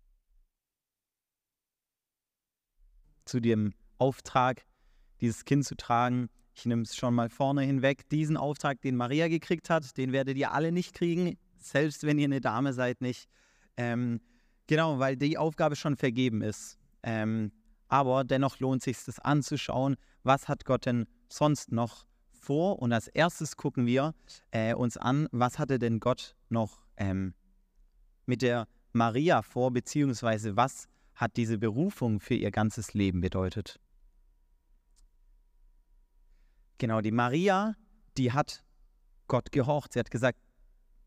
zu 3.27 3.41
dem 3.41 3.75
Auftrag, 3.99 4.65
dieses 5.21 5.45
Kind 5.45 5.67
zu 5.67 5.77
tragen. 5.77 6.31
Ich 6.55 6.65
nehme 6.65 6.83
es 6.83 6.97
schon 6.97 7.15
mal 7.15 7.29
vorne 7.29 7.63
hinweg. 7.63 8.09
Diesen 8.09 8.39
Auftrag, 8.39 8.81
den 8.81 8.97
Maria 8.97 9.29
gekriegt 9.29 9.69
hat, 9.69 9.97
den 9.99 10.13
werdet 10.13 10.39
ihr 10.39 10.53
alle 10.53 10.73
nicht 10.73 10.95
kriegen, 10.95 11.37
selbst 11.59 12.05
wenn 12.05 12.19
ihr 12.19 12.27
eine 12.27 12.41
Dame 12.41 12.73
seid, 12.73 13.03
nicht. 13.03 13.29
Ähm, 13.77 14.23
genau, 14.67 14.99
weil 14.99 15.17
die 15.17 15.37
Aufgabe 15.37 15.77
schon 15.77 15.97
vergeben 15.97 16.41
ist. 16.41 16.79
Ähm, 17.03 17.53
aber 17.89 18.25
dennoch 18.25 18.61
lohnt 18.61 18.83
sich 18.83 19.05
das 19.05 19.19
anzuschauen, 19.19 19.97
was 20.23 20.49
hat 20.49 20.65
Gott 20.65 20.87
denn 20.87 21.07
sonst 21.29 21.71
noch 21.71 22.07
vor. 22.45 22.81
Und 22.81 22.93
als 22.93 23.09
erstes 23.09 23.57
gucken 23.57 23.87
wir 23.87 24.15
äh, 24.51 24.75
uns 24.75 24.97
an, 24.97 25.29
was 25.33 25.59
hatte 25.59 25.79
denn 25.79 26.01
Gott 26.01 26.37
noch 26.49 26.85
ähm, 26.97 27.35
mit 28.27 28.43
der 28.43 28.69
Maria 28.93 29.43
vor, 29.43 29.73
beziehungsweise 29.73 30.57
was 30.57 30.89
hat 31.15 31.37
diese 31.37 31.59
Berufung 31.59 32.21
für 32.21 32.35
ihr 32.35 32.51
ganzes 32.51 32.95
Leben 32.95 33.21
bedeutet. 33.21 33.81
Genau, 36.79 37.01
die 37.01 37.13
Maria, 37.13 37.77
die 38.17 38.33
hat 38.33 38.65
Gott 39.29 39.53
gehorcht. 39.53 39.93
Sie 39.93 39.99
hat 39.99 40.11
gesagt, 40.11 40.39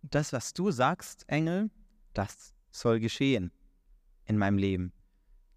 das, 0.01 0.33
was 0.33 0.53
du 0.53 0.71
sagst, 0.71 1.27
Engel, 1.27 1.69
das 2.13 2.53
soll 2.71 2.99
geschehen 2.99 3.51
in 4.25 4.37
meinem 4.37 4.57
Leben. 4.57 4.93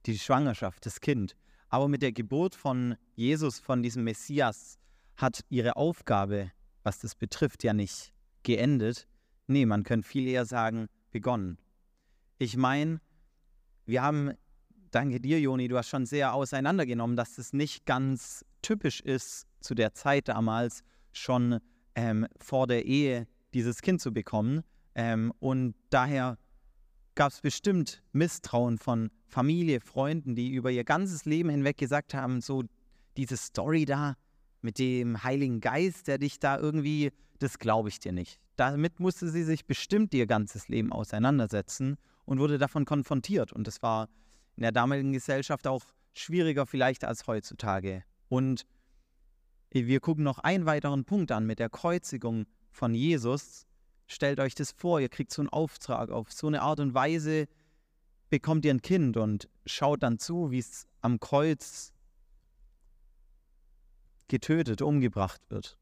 Die 0.06 0.18
Schwangerschaft, 0.18 0.84
das 0.86 1.00
Kind. 1.00 1.36
Aber 1.68 1.88
mit 1.88 2.02
der 2.02 2.12
Geburt 2.12 2.54
von 2.54 2.96
Jesus, 3.14 3.60
von 3.60 3.82
diesem 3.82 4.02
Messias, 4.04 4.78
hat 5.20 5.44
ihre 5.48 5.76
Aufgabe, 5.76 6.50
was 6.82 6.98
das 6.98 7.14
betrifft, 7.14 7.64
ja 7.64 7.72
nicht 7.72 8.12
geendet. 8.42 9.06
Nee, 9.46 9.66
man 9.66 9.82
könnte 9.82 10.08
viel 10.08 10.26
eher 10.26 10.46
sagen, 10.46 10.88
begonnen. 11.10 11.58
Ich 12.38 12.56
meine, 12.56 13.00
wir 13.84 14.02
haben, 14.02 14.32
danke 14.90 15.20
dir, 15.20 15.40
Joni, 15.40 15.68
du 15.68 15.76
hast 15.76 15.88
schon 15.88 16.06
sehr 16.06 16.34
auseinandergenommen, 16.34 17.16
dass 17.16 17.38
es 17.38 17.52
nicht 17.52 17.84
ganz 17.84 18.44
typisch 18.62 19.00
ist, 19.00 19.46
zu 19.60 19.74
der 19.74 19.92
Zeit 19.92 20.28
damals 20.28 20.82
schon 21.12 21.60
ähm, 21.94 22.26
vor 22.38 22.66
der 22.66 22.86
Ehe 22.86 23.26
dieses 23.52 23.82
Kind 23.82 24.00
zu 24.00 24.12
bekommen. 24.12 24.62
Ähm, 24.94 25.32
und 25.40 25.74
daher 25.90 26.38
gab 27.14 27.32
es 27.32 27.40
bestimmt 27.40 28.02
Misstrauen 28.12 28.78
von 28.78 29.10
Familie, 29.26 29.80
Freunden, 29.80 30.34
die 30.34 30.50
über 30.50 30.70
ihr 30.70 30.84
ganzes 30.84 31.24
Leben 31.24 31.50
hinweg 31.50 31.76
gesagt 31.76 32.14
haben, 32.14 32.40
so 32.40 32.64
diese 33.16 33.36
Story 33.36 33.84
da 33.84 34.16
mit 34.62 34.78
dem 34.78 35.22
Heiligen 35.22 35.60
Geist, 35.60 36.06
der 36.06 36.18
dich 36.18 36.38
da 36.38 36.58
irgendwie, 36.58 37.12
das 37.38 37.58
glaube 37.58 37.88
ich 37.88 38.00
dir 38.00 38.12
nicht. 38.12 38.40
Damit 38.56 39.00
musste 39.00 39.28
sie 39.28 39.42
sich 39.42 39.66
bestimmt 39.66 40.12
ihr 40.14 40.26
ganzes 40.26 40.68
Leben 40.68 40.92
auseinandersetzen 40.92 41.96
und 42.24 42.38
wurde 42.38 42.58
davon 42.58 42.84
konfrontiert. 42.84 43.52
Und 43.52 43.66
das 43.66 43.82
war 43.82 44.08
in 44.56 44.62
der 44.62 44.72
damaligen 44.72 45.12
Gesellschaft 45.12 45.66
auch 45.66 45.82
schwieriger 46.12 46.66
vielleicht 46.66 47.04
als 47.04 47.26
heutzutage. 47.26 48.04
Und 48.28 48.66
wir 49.70 50.00
gucken 50.00 50.24
noch 50.24 50.38
einen 50.38 50.66
weiteren 50.66 51.04
Punkt 51.04 51.32
an 51.32 51.46
mit 51.46 51.58
der 51.58 51.70
Kreuzigung 51.70 52.46
von 52.70 52.94
Jesus. 52.94 53.66
Stellt 54.06 54.40
euch 54.40 54.54
das 54.54 54.72
vor, 54.72 55.00
ihr 55.00 55.08
kriegt 55.08 55.32
so 55.32 55.42
einen 55.42 55.48
Auftrag. 55.48 56.10
Auf 56.10 56.32
so 56.32 56.48
eine 56.48 56.62
Art 56.62 56.80
und 56.80 56.94
Weise 56.94 57.46
bekommt 58.28 58.64
ihr 58.64 58.74
ein 58.74 58.82
Kind 58.82 59.16
und 59.16 59.48
schaut 59.66 60.02
dann 60.02 60.18
zu, 60.18 60.50
wie 60.50 60.58
es 60.58 60.86
am 61.00 61.20
Kreuz 61.20 61.92
getötet, 64.30 64.80
umgebracht 64.80 65.42
wird. 65.50 65.76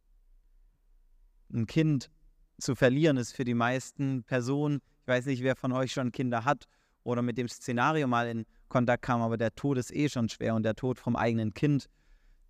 Ein 1.53 1.67
Kind 1.67 2.11
zu 2.59 2.75
verlieren 2.75 3.17
ist 3.17 3.33
für 3.33 3.45
die 3.45 3.55
meisten 3.55 4.25
Personen, 4.25 4.81
ich 5.03 5.09
weiß 5.09 5.27
nicht, 5.27 5.43
wer 5.43 5.55
von 5.55 5.73
euch 5.73 5.93
schon 5.93 6.11
Kinder 6.11 6.45
hat 6.45 6.67
oder 7.05 7.23
mit 7.23 7.39
dem 7.39 7.49
Szenario 7.49 8.09
mal 8.09 8.29
in 8.29 8.47
Kontakt 8.69 9.03
kam, 9.03 9.23
aber 9.23 9.37
der 9.37 9.55
Tod 9.55 9.79
ist 9.79 9.95
eh 9.95 10.09
schon 10.09 10.29
schwer 10.29 10.55
und 10.55 10.65
der 10.65 10.75
Tod 10.75 10.99
vom 10.99 11.15
eigenen 11.15 11.55
Kind 11.55 11.89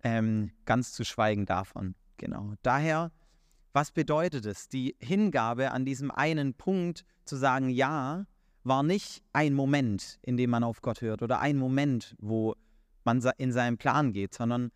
ähm, 0.03 0.51
ganz 0.65 0.93
zu 0.93 1.03
schweigen 1.03 1.45
davon. 1.45 1.95
Genau. 2.17 2.53
Daher, 2.63 3.11
was 3.73 3.91
bedeutet 3.91 4.45
es? 4.45 4.67
Die 4.67 4.95
Hingabe 4.99 5.71
an 5.71 5.85
diesem 5.85 6.11
einen 6.11 6.53
Punkt 6.53 7.05
zu 7.25 7.35
sagen, 7.35 7.69
ja, 7.69 8.25
war 8.63 8.83
nicht 8.83 9.23
ein 9.31 9.53
Moment, 9.53 10.19
in 10.21 10.37
dem 10.37 10.49
man 10.49 10.63
auf 10.63 10.81
Gott 10.81 11.01
hört 11.01 11.21
oder 11.21 11.39
ein 11.39 11.57
Moment, 11.57 12.15
wo 12.19 12.55
man 13.03 13.21
in 13.37 13.51
seinen 13.51 13.77
Plan 13.77 14.11
geht, 14.11 14.33
sondern 14.33 14.71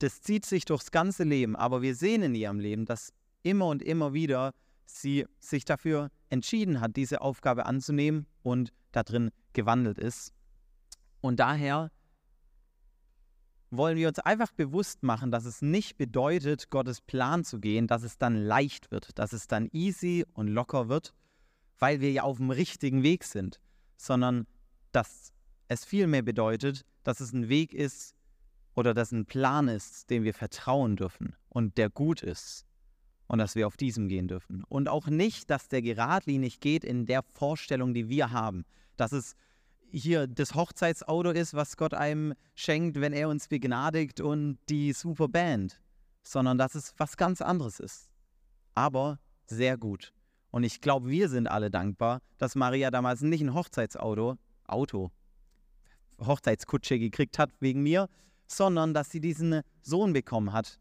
das 0.00 0.22
zieht 0.22 0.44
sich 0.44 0.64
durchs 0.64 0.90
ganze 0.90 1.24
Leben. 1.24 1.56
Aber 1.56 1.82
wir 1.82 1.94
sehen 1.94 2.22
in 2.22 2.34
ihrem 2.34 2.58
Leben, 2.58 2.84
dass 2.86 3.12
immer 3.42 3.66
und 3.66 3.82
immer 3.82 4.12
wieder 4.12 4.52
sie 4.86 5.26
sich 5.38 5.64
dafür 5.64 6.10
entschieden 6.30 6.80
hat, 6.80 6.96
diese 6.96 7.20
Aufgabe 7.20 7.66
anzunehmen 7.66 8.26
und 8.42 8.72
darin 8.92 9.30
gewandelt 9.52 9.98
ist. 9.98 10.32
Und 11.20 11.38
daher 11.38 11.90
wollen 13.70 13.96
wir 13.96 14.08
uns 14.08 14.18
einfach 14.18 14.50
bewusst 14.52 15.02
machen, 15.02 15.30
dass 15.30 15.44
es 15.44 15.62
nicht 15.62 15.96
bedeutet, 15.96 16.70
Gottes 16.70 17.00
Plan 17.00 17.44
zu 17.44 17.60
gehen, 17.60 17.86
dass 17.86 18.02
es 18.02 18.18
dann 18.18 18.34
leicht 18.34 18.90
wird, 18.90 19.16
dass 19.18 19.32
es 19.32 19.46
dann 19.46 19.68
easy 19.72 20.24
und 20.32 20.48
locker 20.48 20.88
wird, 20.88 21.14
weil 21.78 22.00
wir 22.00 22.10
ja 22.10 22.22
auf 22.22 22.38
dem 22.38 22.50
richtigen 22.50 23.02
Weg 23.02 23.22
sind, 23.22 23.60
sondern 23.96 24.46
dass 24.92 25.32
es 25.68 25.84
vielmehr 25.84 26.22
bedeutet, 26.22 26.84
dass 27.04 27.20
es 27.20 27.32
ein 27.32 27.48
Weg 27.48 27.72
ist 27.72 28.16
oder 28.80 28.94
dass 28.94 29.12
ein 29.12 29.26
Plan 29.26 29.68
ist, 29.68 30.08
dem 30.08 30.24
wir 30.24 30.32
vertrauen 30.32 30.96
dürfen 30.96 31.36
und 31.50 31.76
der 31.76 31.90
gut 31.90 32.22
ist 32.22 32.64
und 33.28 33.38
dass 33.38 33.54
wir 33.54 33.66
auf 33.66 33.76
diesem 33.76 34.08
gehen 34.08 34.26
dürfen. 34.26 34.64
Und 34.68 34.88
auch 34.88 35.06
nicht, 35.06 35.50
dass 35.50 35.68
der 35.68 35.82
geradlinig 35.82 36.60
geht 36.60 36.82
in 36.82 37.04
der 37.04 37.22
Vorstellung, 37.34 37.92
die 37.92 38.08
wir 38.08 38.32
haben, 38.32 38.64
dass 38.96 39.12
es 39.12 39.36
hier 39.92 40.26
das 40.26 40.54
Hochzeitsauto 40.54 41.30
ist, 41.30 41.52
was 41.52 41.76
Gott 41.76 41.92
einem 41.92 42.32
schenkt, 42.54 43.00
wenn 43.00 43.12
er 43.12 43.28
uns 43.28 43.48
begnadigt 43.48 44.20
und 44.20 44.58
die 44.70 44.94
super 44.94 45.28
Band, 45.28 45.78
sondern 46.22 46.56
dass 46.56 46.74
es 46.74 46.94
was 46.96 47.18
ganz 47.18 47.42
anderes 47.42 47.80
ist. 47.80 48.08
Aber 48.74 49.18
sehr 49.46 49.76
gut. 49.76 50.14
Und 50.50 50.64
ich 50.64 50.80
glaube, 50.80 51.10
wir 51.10 51.28
sind 51.28 51.48
alle 51.48 51.70
dankbar, 51.70 52.22
dass 52.38 52.54
Maria 52.54 52.90
damals 52.90 53.20
nicht 53.20 53.42
ein 53.42 53.52
Hochzeitsauto, 53.52 54.38
Auto, 54.66 55.10
Hochzeitskutsche 56.18 56.98
gekriegt 56.98 57.38
hat 57.38 57.50
wegen 57.60 57.82
mir, 57.82 58.08
sondern 58.50 58.94
dass 58.94 59.10
sie 59.10 59.20
diesen 59.20 59.62
Sohn 59.82 60.12
bekommen 60.12 60.52
hat. 60.52 60.78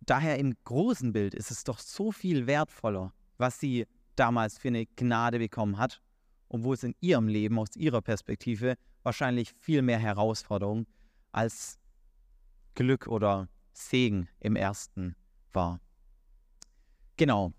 Daher 0.00 0.38
im 0.38 0.54
großen 0.64 1.12
Bild 1.12 1.34
ist 1.34 1.50
es 1.50 1.64
doch 1.64 1.78
so 1.78 2.12
viel 2.12 2.46
wertvoller, 2.46 3.12
was 3.36 3.60
sie 3.60 3.86
damals 4.16 4.58
für 4.58 4.68
eine 4.68 4.86
Gnade 4.86 5.38
bekommen 5.38 5.78
hat 5.78 6.00
obwohl 6.48 6.74
es 6.74 6.82
in 6.82 6.94
ihrem 7.00 7.28
Leben 7.28 7.58
aus 7.58 7.76
ihrer 7.76 8.02
Perspektive 8.02 8.76
wahrscheinlich 9.02 9.52
viel 9.52 9.82
mehr 9.82 9.98
Herausforderung 9.98 10.86
als 11.32 11.78
Glück 12.74 13.06
oder 13.06 13.48
Segen 13.72 14.28
im 14.40 14.56
ersten 14.56 15.14
war. 15.52 15.80
Genau. 17.16 17.52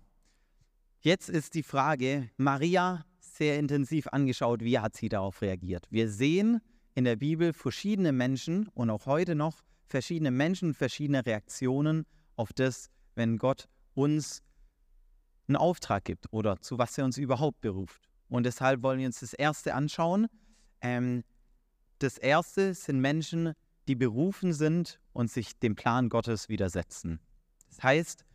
Jetzt 1.00 1.28
ist 1.30 1.54
die 1.54 1.62
Frage, 1.62 2.30
Maria 2.36 3.04
sehr 3.20 3.58
intensiv 3.58 4.06
angeschaut, 4.08 4.60
wie 4.60 4.78
hat 4.78 4.96
sie 4.96 5.08
darauf 5.08 5.40
reagiert. 5.40 5.86
Wir 5.90 6.10
sehen 6.10 6.60
in 7.00 7.04
der 7.04 7.16
Bibel 7.16 7.54
verschiedene 7.54 8.12
Menschen 8.12 8.68
und 8.74 8.90
auch 8.90 9.06
heute 9.06 9.34
noch 9.34 9.62
verschiedene 9.86 10.30
Menschen, 10.30 10.74
verschiedene 10.74 11.24
Reaktionen 11.24 12.04
auf 12.36 12.52
das, 12.52 12.90
wenn 13.14 13.38
Gott 13.38 13.70
uns 13.94 14.42
einen 15.48 15.56
Auftrag 15.56 16.04
gibt 16.04 16.30
oder 16.30 16.60
zu 16.60 16.76
was 16.76 16.98
er 16.98 17.06
uns 17.06 17.16
überhaupt 17.16 17.62
beruft. 17.62 18.02
Und 18.28 18.44
deshalb 18.44 18.82
wollen 18.82 18.98
wir 18.98 19.06
uns 19.06 19.20
das 19.20 19.32
Erste 19.32 19.72
anschauen. 19.72 20.26
Ähm, 20.82 21.24
das 22.00 22.18
Erste 22.18 22.74
sind 22.74 23.00
Menschen, 23.00 23.54
die 23.88 23.94
berufen 23.94 24.52
sind 24.52 25.00
und 25.14 25.30
sich 25.30 25.58
dem 25.58 25.76
Plan 25.76 26.10
Gottes 26.10 26.50
widersetzen. 26.50 27.18
Das 27.70 27.82
heißt, 27.82 28.26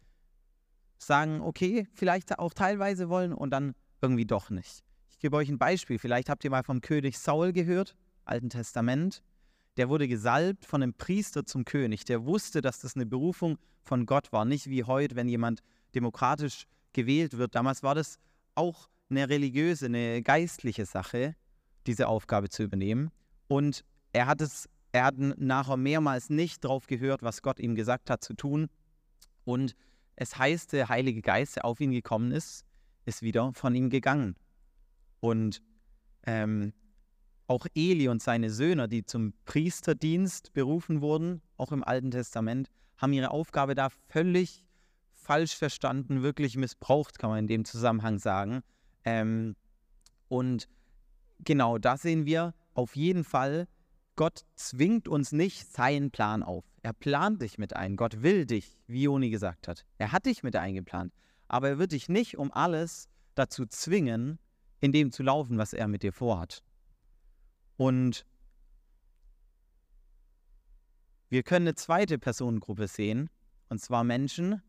sagen, 0.97 1.41
okay, 1.41 1.87
vielleicht 1.93 2.39
auch 2.39 2.55
teilweise 2.55 3.09
wollen 3.09 3.31
und 3.31 3.51
dann 3.51 3.75
irgendwie 4.01 4.25
doch 4.25 4.49
nicht. 4.49 4.83
Ich 5.11 5.19
gebe 5.19 5.37
euch 5.37 5.49
ein 5.49 5.59
Beispiel. 5.59 5.99
Vielleicht 5.99 6.29
habt 6.29 6.43
ihr 6.43 6.49
mal 6.49 6.63
vom 6.63 6.81
König 6.81 7.19
Saul 7.19 7.53
gehört, 7.53 7.95
Alten 8.25 8.49
Testament. 8.49 9.21
Der 9.77 9.89
wurde 9.89 10.07
gesalbt 10.07 10.65
von 10.65 10.81
einem 10.81 10.93
Priester 10.93 11.45
zum 11.45 11.65
König. 11.65 12.05
Der 12.05 12.25
wusste, 12.25 12.61
dass 12.61 12.79
das 12.79 12.95
eine 12.95 13.05
Berufung 13.05 13.57
von 13.81 14.05
Gott 14.05 14.31
war. 14.31 14.45
Nicht 14.45 14.69
wie 14.69 14.83
heute, 14.83 15.15
wenn 15.15 15.27
jemand 15.27 15.61
demokratisch 15.93 16.65
gewählt 16.93 17.37
wird. 17.37 17.55
Damals 17.55 17.83
war 17.83 17.95
das 17.95 18.17
auch 18.55 18.89
eine 19.09 19.29
religiöse, 19.29 19.85
eine 19.85 20.21
geistliche 20.21 20.85
Sache, 20.85 21.35
diese 21.87 22.07
Aufgabe 22.07 22.49
zu 22.49 22.63
übernehmen. 22.63 23.11
Und 23.47 23.83
er 24.13 24.27
hat 24.27 24.41
es, 24.41 24.69
er 24.91 25.05
hat 25.05 25.17
nachher 25.17 25.77
mehrmals 25.77 26.29
nicht 26.29 26.63
darauf 26.63 26.87
gehört, 26.87 27.21
was 27.21 27.41
Gott 27.41 27.59
ihm 27.59 27.75
gesagt 27.75 28.09
hat 28.09 28.23
zu 28.23 28.33
tun. 28.33 28.69
Und 29.43 29.75
es 30.15 30.37
heißt, 30.37 30.73
der 30.73 30.89
Heilige 30.89 31.21
Geist, 31.21 31.57
der 31.57 31.65
auf 31.65 31.79
ihn 31.81 31.91
gekommen 31.91 32.31
ist, 32.31 32.65
ist 33.05 33.21
wieder 33.21 33.53
von 33.53 33.75
ihm 33.75 33.89
gegangen. 33.89 34.35
Und 35.19 35.61
ähm, 36.25 36.73
auch 37.47 37.67
Eli 37.75 38.07
und 38.07 38.21
seine 38.21 38.49
Söhne, 38.49 38.87
die 38.87 39.05
zum 39.05 39.33
Priesterdienst 39.45 40.53
berufen 40.53 41.01
wurden, 41.01 41.41
auch 41.57 41.71
im 41.71 41.83
Alten 41.83 42.11
Testament, 42.11 42.69
haben 42.97 43.13
ihre 43.13 43.31
Aufgabe 43.31 43.75
da 43.75 43.89
völlig 44.07 44.63
falsch 45.13 45.55
verstanden, 45.55 46.23
wirklich 46.23 46.55
missbraucht, 46.55 47.19
kann 47.19 47.29
man 47.29 47.39
in 47.39 47.47
dem 47.47 47.65
Zusammenhang 47.65 48.19
sagen. 48.19 48.61
Ähm, 49.03 49.55
und 50.27 50.67
genau, 51.39 51.77
da 51.77 51.97
sehen 51.97 52.25
wir 52.25 52.53
auf 52.73 52.95
jeden 52.95 53.23
Fall, 53.23 53.67
Gott 54.15 54.45
zwingt 54.55 55.07
uns 55.07 55.31
nicht 55.31 55.67
seinen 55.71 56.11
Plan 56.11 56.41
auf. 56.41 56.63
Er 56.83 56.93
plant 56.93 57.41
dich 57.41 57.57
mit 57.57 57.75
ein. 57.75 57.97
Gott 57.97 58.21
will 58.21 58.45
dich, 58.45 58.77
wie 58.87 59.03
Joni 59.03 59.29
gesagt 59.29 59.67
hat. 59.67 59.85
Er 59.97 60.11
hat 60.11 60.25
dich 60.25 60.43
mit 60.43 60.55
eingeplant. 60.55 61.13
Aber 61.47 61.69
er 61.69 61.79
wird 61.79 61.91
dich 61.91 62.07
nicht 62.07 62.37
um 62.37 62.51
alles 62.51 63.09
dazu 63.35 63.65
zwingen, 63.65 64.39
in 64.79 64.91
dem 64.91 65.11
zu 65.11 65.23
laufen, 65.23 65.57
was 65.57 65.73
er 65.73 65.87
mit 65.87 66.03
dir 66.03 66.13
vorhat. 66.13 66.63
Und 67.77 68.25
Wir 71.29 71.43
können 71.43 71.67
eine 71.67 71.75
zweite 71.75 72.19
Personengruppe 72.19 72.87
sehen, 72.87 73.29
und 73.69 73.81
zwar 73.81 74.03
Menschen, 74.03 74.61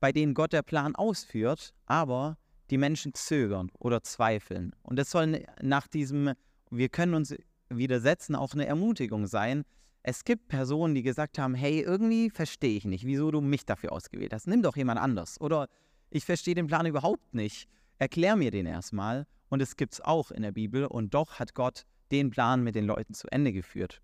bei 0.00 0.12
denen 0.12 0.34
Gott 0.34 0.52
der 0.52 0.62
Plan 0.62 0.96
ausführt, 0.96 1.72
aber 1.86 2.36
die 2.70 2.76
Menschen 2.76 3.14
zögern 3.14 3.70
oder 3.78 4.02
zweifeln. 4.02 4.74
Und 4.82 4.96
das 4.96 5.10
soll 5.10 5.44
nach 5.62 5.86
diesem, 5.86 6.32
wir 6.70 6.88
können 6.88 7.14
uns 7.14 7.34
widersetzen, 7.68 8.34
auch 8.34 8.52
eine 8.52 8.66
Ermutigung 8.66 9.26
sein. 9.26 9.64
Es 10.02 10.24
gibt 10.24 10.48
Personen, 10.48 10.94
die 10.94 11.02
gesagt 11.02 11.38
haben, 11.38 11.54
hey, 11.54 11.80
irgendwie 11.80 12.30
verstehe 12.30 12.76
ich 12.76 12.84
nicht, 12.84 13.06
wieso 13.06 13.30
du 13.30 13.40
mich 13.40 13.64
dafür 13.64 13.92
ausgewählt 13.92 14.34
hast. 14.34 14.48
Nimm 14.48 14.60
doch 14.60 14.76
jemand 14.76 15.00
anders. 15.00 15.40
Oder 15.40 15.68
ich 16.10 16.24
verstehe 16.24 16.56
den 16.56 16.66
Plan 16.66 16.84
überhaupt 16.84 17.32
nicht. 17.32 17.68
Erklär 17.98 18.34
mir 18.34 18.50
den 18.50 18.66
erstmal. 18.66 19.26
Und 19.48 19.62
es 19.62 19.76
gibt 19.76 19.94
es 19.94 20.00
auch 20.00 20.30
in 20.32 20.42
der 20.42 20.52
Bibel. 20.52 20.84
Und 20.84 21.14
doch 21.14 21.38
hat 21.38 21.54
Gott 21.54 21.86
den 22.12 22.30
Plan 22.30 22.62
mit 22.62 22.74
den 22.74 22.86
Leuten 22.86 23.14
zu 23.14 23.26
Ende 23.30 23.52
geführt. 23.52 24.00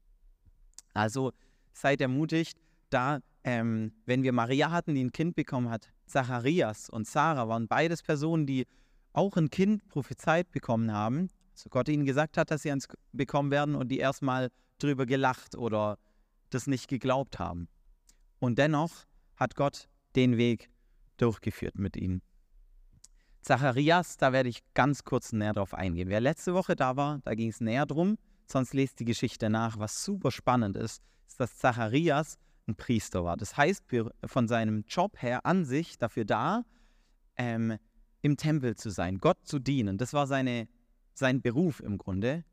Also 0.94 1.32
seid 1.72 2.00
ermutigt, 2.00 2.58
da, 2.90 3.20
ähm, 3.44 3.92
wenn 4.06 4.22
wir 4.22 4.32
Maria 4.32 4.70
hatten, 4.70 4.94
die 4.94 5.04
ein 5.04 5.12
Kind 5.12 5.36
bekommen 5.36 5.70
hat, 5.70 5.92
Zacharias 6.06 6.88
und 6.88 7.06
Sarah 7.06 7.48
waren 7.48 7.68
beides 7.68 8.02
Personen, 8.02 8.46
die 8.46 8.66
auch 9.12 9.36
ein 9.36 9.50
Kind 9.50 9.86
prophezeit 9.88 10.50
bekommen 10.50 10.92
haben. 10.92 11.28
Also 11.52 11.68
Gott 11.70 11.88
ihnen 11.88 12.04
gesagt 12.04 12.36
hat, 12.36 12.50
dass 12.50 12.62
sie 12.62 12.70
eins 12.70 12.88
bekommen 13.12 13.50
werden 13.50 13.74
und 13.74 13.88
die 13.88 13.98
erstmal 13.98 14.50
drüber 14.78 15.06
gelacht 15.06 15.56
oder 15.56 15.98
das 16.50 16.66
nicht 16.66 16.88
geglaubt 16.88 17.38
haben. 17.38 17.68
Und 18.38 18.58
dennoch 18.58 19.04
hat 19.36 19.54
Gott 19.54 19.88
den 20.16 20.36
Weg 20.36 20.70
durchgeführt 21.16 21.78
mit 21.78 21.96
ihnen. 21.96 22.22
Zacharias, 23.48 24.18
da 24.18 24.34
werde 24.34 24.50
ich 24.50 24.60
ganz 24.74 25.04
kurz 25.04 25.32
näher 25.32 25.54
drauf 25.54 25.72
eingehen. 25.72 26.10
Wer 26.10 26.20
letzte 26.20 26.52
Woche 26.52 26.76
da 26.76 26.96
war, 26.96 27.20
da 27.24 27.34
ging 27.34 27.48
es 27.48 27.62
näher 27.62 27.86
drum, 27.86 28.18
sonst 28.44 28.74
lest 28.74 29.00
die 29.00 29.06
Geschichte 29.06 29.48
nach. 29.48 29.78
Was 29.78 30.04
super 30.04 30.30
spannend 30.30 30.76
ist, 30.76 31.02
ist, 31.26 31.40
dass 31.40 31.56
Zacharias 31.56 32.36
ein 32.66 32.74
Priester 32.74 33.24
war. 33.24 33.38
Das 33.38 33.56
heißt, 33.56 33.84
von 34.26 34.48
seinem 34.48 34.84
Job 34.86 35.22
her 35.22 35.46
an 35.46 35.64
sich 35.64 35.96
dafür 35.96 36.26
da, 36.26 36.66
ähm, 37.38 37.78
im 38.20 38.36
Tempel 38.36 38.76
zu 38.76 38.90
sein, 38.90 39.16
Gott 39.16 39.38
zu 39.44 39.58
dienen. 39.58 39.96
Das 39.96 40.12
war 40.12 40.26
seine, 40.26 40.68
sein 41.14 41.40
Beruf 41.40 41.80
im 41.80 41.96
Grunde. 41.96 42.44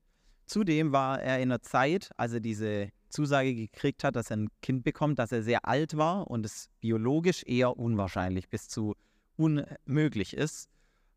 Zudem 0.46 0.94
war 0.94 1.22
er 1.22 1.40
in 1.40 1.52
einer 1.52 1.62
Zeit, 1.62 2.12
als 2.16 2.32
er 2.32 2.40
diese 2.40 2.88
Zusage 3.10 3.54
gekriegt 3.54 4.06
hat, 4.06 4.16
dass 4.16 4.32
er 4.32 4.38
ein 4.38 4.50
Kind 4.62 4.86
bekommt, 4.86 5.20
dass 5.20 5.34
er 5.34 5.44
sehr 5.44 5.68
alt 5.68 5.98
war 5.98 6.32
und 6.32 6.46
es 6.46 6.70
biologisch 6.80 7.44
eher 7.46 7.76
unwahrscheinlich 7.76 8.48
bis 8.48 8.70
zu 8.70 8.96
unmöglich 9.36 10.34
ist. 10.34 10.70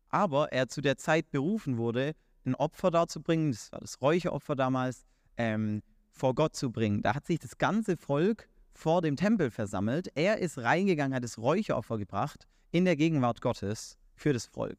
Aber 0.09 0.51
er 0.51 0.67
zu 0.67 0.81
der 0.81 0.97
Zeit 0.97 1.31
berufen 1.31 1.77
wurde, 1.77 2.15
ein 2.45 2.55
Opfer 2.55 2.91
darzubringen, 2.91 3.51
das 3.51 3.71
war 3.71 3.79
das 3.79 4.01
Räucheropfer 4.01 4.55
damals, 4.55 5.05
ähm, 5.37 5.81
vor 6.11 6.35
Gott 6.35 6.55
zu 6.55 6.71
bringen. 6.71 7.01
Da 7.01 7.15
hat 7.15 7.25
sich 7.25 7.39
das 7.39 7.57
ganze 7.57 7.95
Volk 7.95 8.49
vor 8.73 9.01
dem 9.01 9.15
Tempel 9.15 9.51
versammelt. 9.51 10.09
Er 10.15 10.39
ist 10.39 10.57
reingegangen, 10.57 11.15
hat 11.15 11.23
das 11.23 11.37
Räucheropfer 11.37 11.97
gebracht 11.97 12.47
in 12.71 12.85
der 12.85 12.95
Gegenwart 12.95 13.41
Gottes 13.41 13.97
für 14.15 14.33
das 14.33 14.45
Volk. 14.45 14.77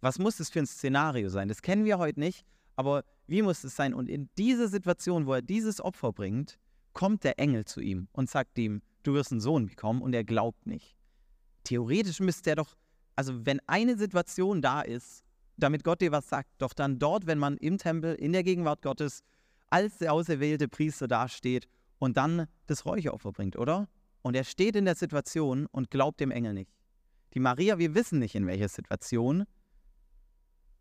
Was 0.00 0.18
muss 0.18 0.36
das 0.36 0.50
für 0.50 0.60
ein 0.60 0.66
Szenario 0.66 1.28
sein? 1.28 1.48
Das 1.48 1.62
kennen 1.62 1.84
wir 1.84 1.98
heute 1.98 2.20
nicht, 2.20 2.44
aber 2.76 3.04
wie 3.26 3.42
muss 3.42 3.64
es 3.64 3.76
sein? 3.76 3.94
Und 3.94 4.08
in 4.08 4.30
dieser 4.38 4.68
Situation, 4.68 5.26
wo 5.26 5.34
er 5.34 5.42
dieses 5.42 5.80
Opfer 5.80 6.12
bringt, 6.12 6.58
kommt 6.92 7.22
der 7.24 7.38
Engel 7.38 7.64
zu 7.64 7.80
ihm 7.80 8.08
und 8.12 8.30
sagt 8.30 8.58
ihm, 8.58 8.82
du 9.02 9.14
wirst 9.14 9.30
einen 9.30 9.40
Sohn 9.40 9.66
bekommen 9.66 10.02
und 10.02 10.14
er 10.14 10.24
glaubt 10.24 10.66
nicht. 10.66 10.96
Theoretisch 11.64 12.20
müsste 12.20 12.50
er 12.50 12.56
doch, 12.56 12.76
also 13.16 13.46
wenn 13.46 13.60
eine 13.66 13.96
Situation 13.96 14.62
da 14.62 14.80
ist, 14.82 15.24
damit 15.56 15.84
Gott 15.84 16.00
dir 16.00 16.12
was 16.12 16.28
sagt, 16.28 16.50
doch 16.58 16.72
dann 16.72 16.98
dort, 16.98 17.26
wenn 17.26 17.38
man 17.38 17.56
im 17.58 17.78
Tempel, 17.78 18.14
in 18.14 18.32
der 18.32 18.42
Gegenwart 18.42 18.82
Gottes, 18.82 19.22
als 19.68 19.98
der 19.98 20.12
auserwählte 20.12 20.68
Priester 20.68 21.06
dasteht 21.06 21.68
und 21.98 22.16
dann 22.16 22.46
das 22.66 22.84
Räucheropfer 22.86 23.32
bringt, 23.32 23.56
oder? 23.56 23.88
Und 24.22 24.34
er 24.34 24.44
steht 24.44 24.76
in 24.76 24.84
der 24.84 24.96
Situation 24.96 25.66
und 25.66 25.90
glaubt 25.90 26.20
dem 26.20 26.30
Engel 26.30 26.54
nicht. 26.54 26.72
Die 27.34 27.40
Maria, 27.40 27.78
wir 27.78 27.94
wissen 27.94 28.18
nicht, 28.18 28.34
in 28.34 28.46
welcher 28.46 28.68
Situation 28.68 29.44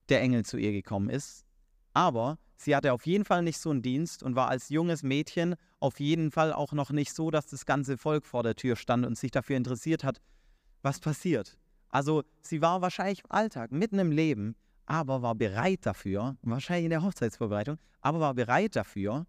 der 0.10 0.22
Engel 0.22 0.44
zu 0.44 0.58
ihr 0.58 0.72
gekommen 0.72 1.10
ist, 1.10 1.46
aber 1.94 2.40
sie 2.58 2.76
hatte 2.76 2.94
auf 2.94 3.06
jeden 3.06 3.26
Fall 3.26 3.44
nicht 3.44 3.60
so 3.60 3.70
einen 3.70 3.84
Dienst 3.84 4.24
und 4.24 4.36
war 4.36 4.50
als 4.50 4.70
junges 4.70 5.04
Mädchen 5.04 5.56
auf 5.80 6.00
jeden 6.00 6.32
Fall 6.32 6.52
auch 6.52 6.74
noch 6.74 6.90
nicht 6.90 7.14
so, 7.14 7.30
dass 7.30 7.46
das 7.48 7.66
ganze 7.66 7.98
Volk 7.98 8.26
vor 8.26 8.42
der 8.44 8.56
Tür 8.56 8.76
stand 8.76 9.06
und 9.06 9.18
sich 9.18 9.32
dafür 9.32 9.58
interessiert 9.58 10.04
hat, 10.04 10.20
was 10.82 11.00
passiert. 11.00 11.58
Also 11.90 12.24
sie 12.42 12.62
war 12.62 12.82
wahrscheinlich 12.82 13.24
im 13.24 13.32
Alltag, 13.32 13.72
mitten 13.72 14.00
im 14.00 14.12
Leben, 14.12 14.56
aber 14.86 15.22
war 15.22 15.36
bereit 15.36 15.86
dafür, 15.86 16.38
wahrscheinlich 16.42 16.86
in 16.86 16.92
der 16.92 17.04
Hochzeitsvorbereitung, 17.04 17.78
aber 18.02 18.20
war 18.20 18.34
bereit 18.34 18.76
dafür, 18.76 19.26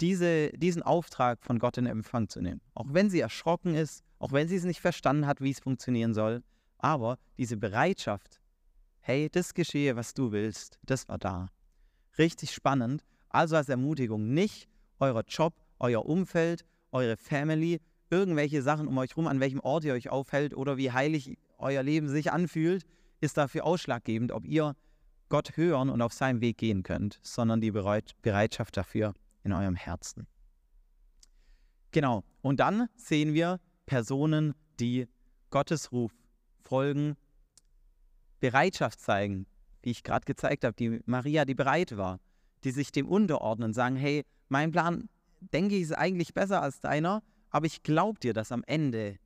diese, 0.00 0.50
diesen 0.50 0.82
Auftrag 0.82 1.44
von 1.44 1.58
Gott 1.58 1.78
in 1.78 1.86
Empfang 1.86 2.28
zu 2.28 2.40
nehmen. 2.40 2.60
Auch 2.74 2.86
wenn 2.88 3.10
sie 3.10 3.20
erschrocken 3.20 3.74
ist, 3.74 4.02
auch 4.18 4.32
wenn 4.32 4.48
sie 4.48 4.56
es 4.56 4.64
nicht 4.64 4.80
verstanden 4.80 5.26
hat, 5.26 5.40
wie 5.40 5.50
es 5.50 5.60
funktionieren 5.60 6.14
soll, 6.14 6.42
aber 6.78 7.18
diese 7.38 7.56
Bereitschaft, 7.56 8.40
hey, 9.00 9.28
das 9.30 9.54
geschehe, 9.54 9.96
was 9.96 10.14
du 10.14 10.32
willst, 10.32 10.78
das 10.82 11.08
war 11.08 11.18
da. 11.18 11.48
Richtig 12.18 12.52
spannend. 12.52 13.04
Also 13.28 13.56
als 13.56 13.68
Ermutigung, 13.68 14.32
nicht 14.32 14.68
euer 14.98 15.22
Job, 15.26 15.54
euer 15.78 16.06
Umfeld, 16.06 16.64
eure 16.92 17.16
Family, 17.16 17.80
irgendwelche 18.14 18.62
Sachen 18.62 18.86
um 18.86 18.96
euch 18.98 19.10
herum, 19.10 19.26
an 19.26 19.40
welchem 19.40 19.60
Ort 19.60 19.84
ihr 19.84 19.92
euch 19.92 20.08
aufhält 20.08 20.54
oder 20.54 20.76
wie 20.76 20.92
heilig 20.92 21.36
euer 21.58 21.82
Leben 21.82 22.08
sich 22.08 22.30
anfühlt, 22.30 22.84
ist 23.20 23.36
dafür 23.36 23.64
ausschlaggebend, 23.64 24.32
ob 24.32 24.44
ihr 24.46 24.76
Gott 25.28 25.56
hören 25.56 25.90
und 25.90 26.00
auf 26.00 26.12
seinem 26.12 26.40
Weg 26.40 26.58
gehen 26.58 26.82
könnt, 26.82 27.18
sondern 27.22 27.60
die 27.60 27.72
Bereitschaft 27.72 28.76
dafür, 28.76 29.14
in 29.42 29.52
eurem 29.52 29.74
Herzen. 29.74 30.26
Genau. 31.90 32.24
Und 32.40 32.60
dann 32.60 32.88
sehen 32.96 33.34
wir 33.34 33.60
Personen, 33.86 34.54
die 34.80 35.06
Gottes 35.50 35.92
Ruf 35.92 36.12
folgen, 36.62 37.16
Bereitschaft 38.40 39.00
zeigen, 39.00 39.46
wie 39.82 39.90
ich 39.90 40.02
gerade 40.02 40.24
gezeigt 40.24 40.64
habe, 40.64 40.74
die 40.74 41.00
Maria, 41.06 41.44
die 41.44 41.54
bereit 41.54 41.96
war, 41.96 42.20
die 42.64 42.70
sich 42.70 42.92
dem 42.92 43.08
unterordnen, 43.08 43.72
sagen, 43.72 43.96
hey, 43.96 44.24
mein 44.48 44.70
Plan, 44.70 45.08
denke 45.40 45.76
ich, 45.76 45.82
ist 45.82 45.92
eigentlich 45.92 46.34
besser 46.34 46.62
als 46.62 46.80
deiner, 46.80 47.22
aber 47.54 47.66
ich 47.66 47.84
glaube 47.84 48.18
dir, 48.18 48.32
dass 48.32 48.50
am 48.50 48.64
Ende 48.66 49.16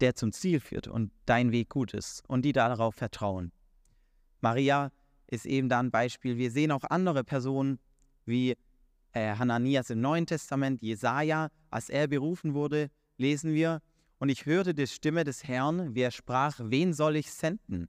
der 0.00 0.14
zum 0.14 0.32
Ziel 0.32 0.60
führt 0.60 0.86
und 0.86 1.10
dein 1.26 1.50
Weg 1.50 1.68
gut 1.68 1.94
ist 1.94 2.22
und 2.28 2.42
die 2.42 2.52
darauf 2.52 2.94
vertrauen. 2.94 3.50
Maria 4.40 4.92
ist 5.26 5.46
eben 5.46 5.68
da 5.68 5.80
ein 5.80 5.90
Beispiel. 5.90 6.36
Wir 6.36 6.52
sehen 6.52 6.70
auch 6.70 6.84
andere 6.84 7.24
Personen 7.24 7.80
wie 8.24 8.56
äh, 9.14 9.34
Hananias 9.34 9.90
im 9.90 10.00
Neuen 10.00 10.26
Testament, 10.26 10.80
Jesaja, 10.80 11.48
als 11.70 11.88
er 11.90 12.06
berufen 12.06 12.54
wurde, 12.54 12.88
lesen 13.16 13.52
wir, 13.52 13.82
und 14.20 14.28
ich 14.28 14.46
hörte 14.46 14.72
die 14.72 14.86
Stimme 14.86 15.24
des 15.24 15.42
Herrn, 15.42 15.96
wer 15.96 16.12
sprach, 16.12 16.60
wen 16.62 16.92
soll 16.92 17.16
ich 17.16 17.32
senden? 17.32 17.88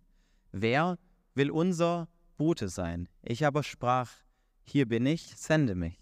Wer 0.52 0.97
will 1.36 1.52
unser 1.52 2.08
Bote 2.36 2.67
sein? 2.67 3.10
Ich 3.21 3.45
aber 3.45 3.62
sprach, 3.62 4.12
hier 4.63 4.88
bin 4.88 5.06
ich, 5.06 5.36
sende 5.38 5.76
mich. 5.76 6.00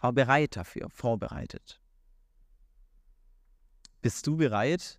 War 0.00 0.12
bereit 0.12 0.56
dafür, 0.56 0.90
vorbereitet. 0.90 1.81
Bist 4.02 4.26
du 4.26 4.36
bereit, 4.36 4.98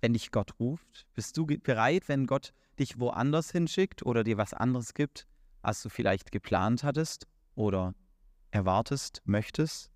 wenn 0.00 0.12
dich 0.12 0.30
Gott 0.30 0.60
ruft? 0.60 1.04
Bist 1.14 1.36
du 1.36 1.46
bereit, 1.46 2.08
wenn 2.08 2.26
Gott 2.26 2.54
dich 2.78 3.00
woanders 3.00 3.50
hinschickt 3.50 4.06
oder 4.06 4.22
dir 4.22 4.38
was 4.38 4.54
anderes 4.54 4.94
gibt, 4.94 5.26
als 5.62 5.82
du 5.82 5.88
vielleicht 5.88 6.30
geplant 6.30 6.84
hattest 6.84 7.26
oder 7.56 7.92
erwartest, 8.52 9.20
möchtest? 9.24 9.90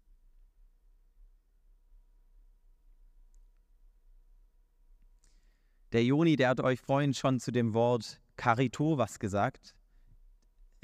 Der 5.92 6.04
Joni, 6.04 6.34
der 6.34 6.48
hat 6.48 6.60
euch 6.60 6.80
vorhin 6.80 7.14
schon 7.14 7.38
zu 7.38 7.52
dem 7.52 7.72
Wort 7.72 8.20
Carito 8.36 8.98
was 8.98 9.20
gesagt. 9.20 9.76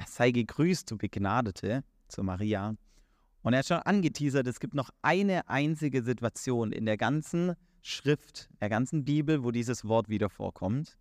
Sei 0.06 0.30
gegrüßt, 0.30 0.88
du 0.88 0.96
Begnadete, 0.96 1.82
zu 2.06 2.22
Maria. 2.22 2.76
Und 3.44 3.52
er 3.52 3.58
hat 3.58 3.66
schon 3.66 3.76
angeteasert, 3.76 4.46
es 4.46 4.58
gibt 4.58 4.74
noch 4.74 4.88
eine 5.02 5.48
einzige 5.50 6.02
Situation 6.02 6.72
in 6.72 6.86
der 6.86 6.96
ganzen 6.96 7.52
Schrift, 7.82 8.48
der 8.62 8.70
ganzen 8.70 9.04
Bibel, 9.04 9.44
wo 9.44 9.50
dieses 9.50 9.84
Wort 9.84 10.08
wieder 10.08 10.30
vorkommt. 10.30 10.96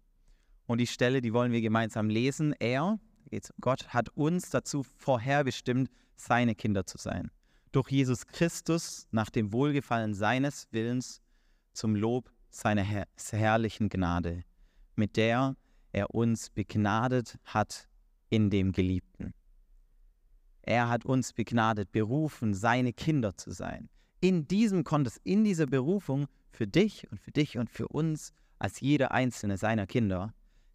Und 0.66 0.80
die 0.80 0.88
Stelle, 0.88 1.22
die 1.22 1.34
wollen 1.34 1.54
wir 1.54 1.62
gemeinsam 1.62 2.10
lesen. 2.10 2.54
Er, 2.60 3.00
Gott, 3.62 3.94
hat 3.94 4.10
uns 4.10 4.50
dazu 4.50 4.84
vorherbestimmt, 4.84 5.90
seine 6.18 6.54
Kinder 6.54 6.86
zu 6.86 6.98
sein. 6.98 7.32
Durch 7.72 7.90
Jesus 7.90 8.28
Christus 8.28 9.08
nach 9.12 9.30
dem 9.30 9.54
Wohlgefallen 9.54 10.14
seines 10.14 10.68
Willens 10.72 11.22
zum 11.72 11.96
Lob 11.96 12.30
seiner 12.50 12.84
her 12.84 13.08
herrlichen 13.32 13.88
Gnade, 13.88 14.44
mit 14.98 15.16
der 15.16 15.56
er 15.94 16.14
uns 16.14 16.50
begnadet 16.50 17.40
hat 17.46 17.88
in 18.30 18.50
dem 18.50 18.74
Geliebten. 18.74 19.34
Er 20.64 20.90
hat 20.90 21.06
uns 21.06 21.34
begnadet, 21.34 21.92
berufen, 21.92 22.54
seine 22.54 22.94
Kinder 22.94 23.36
zu 23.36 23.52
sein. 23.52 23.90
In 24.22 24.48
diesem 24.48 24.84
Kontext, 24.84 25.20
in 25.24 25.44
dieser 25.44 25.66
Berufung 25.66 26.28
für 26.52 26.68
dich 26.68 27.10
und 27.12 27.20
für 27.20 27.32
dich 27.32 27.58
und 27.58 27.70
für 27.70 27.90
uns 27.90 28.34
als 28.60 28.80
jeder 28.80 29.12
einzelne 29.12 29.58
seiner 29.58 29.86
Kinder, 29.86 30.34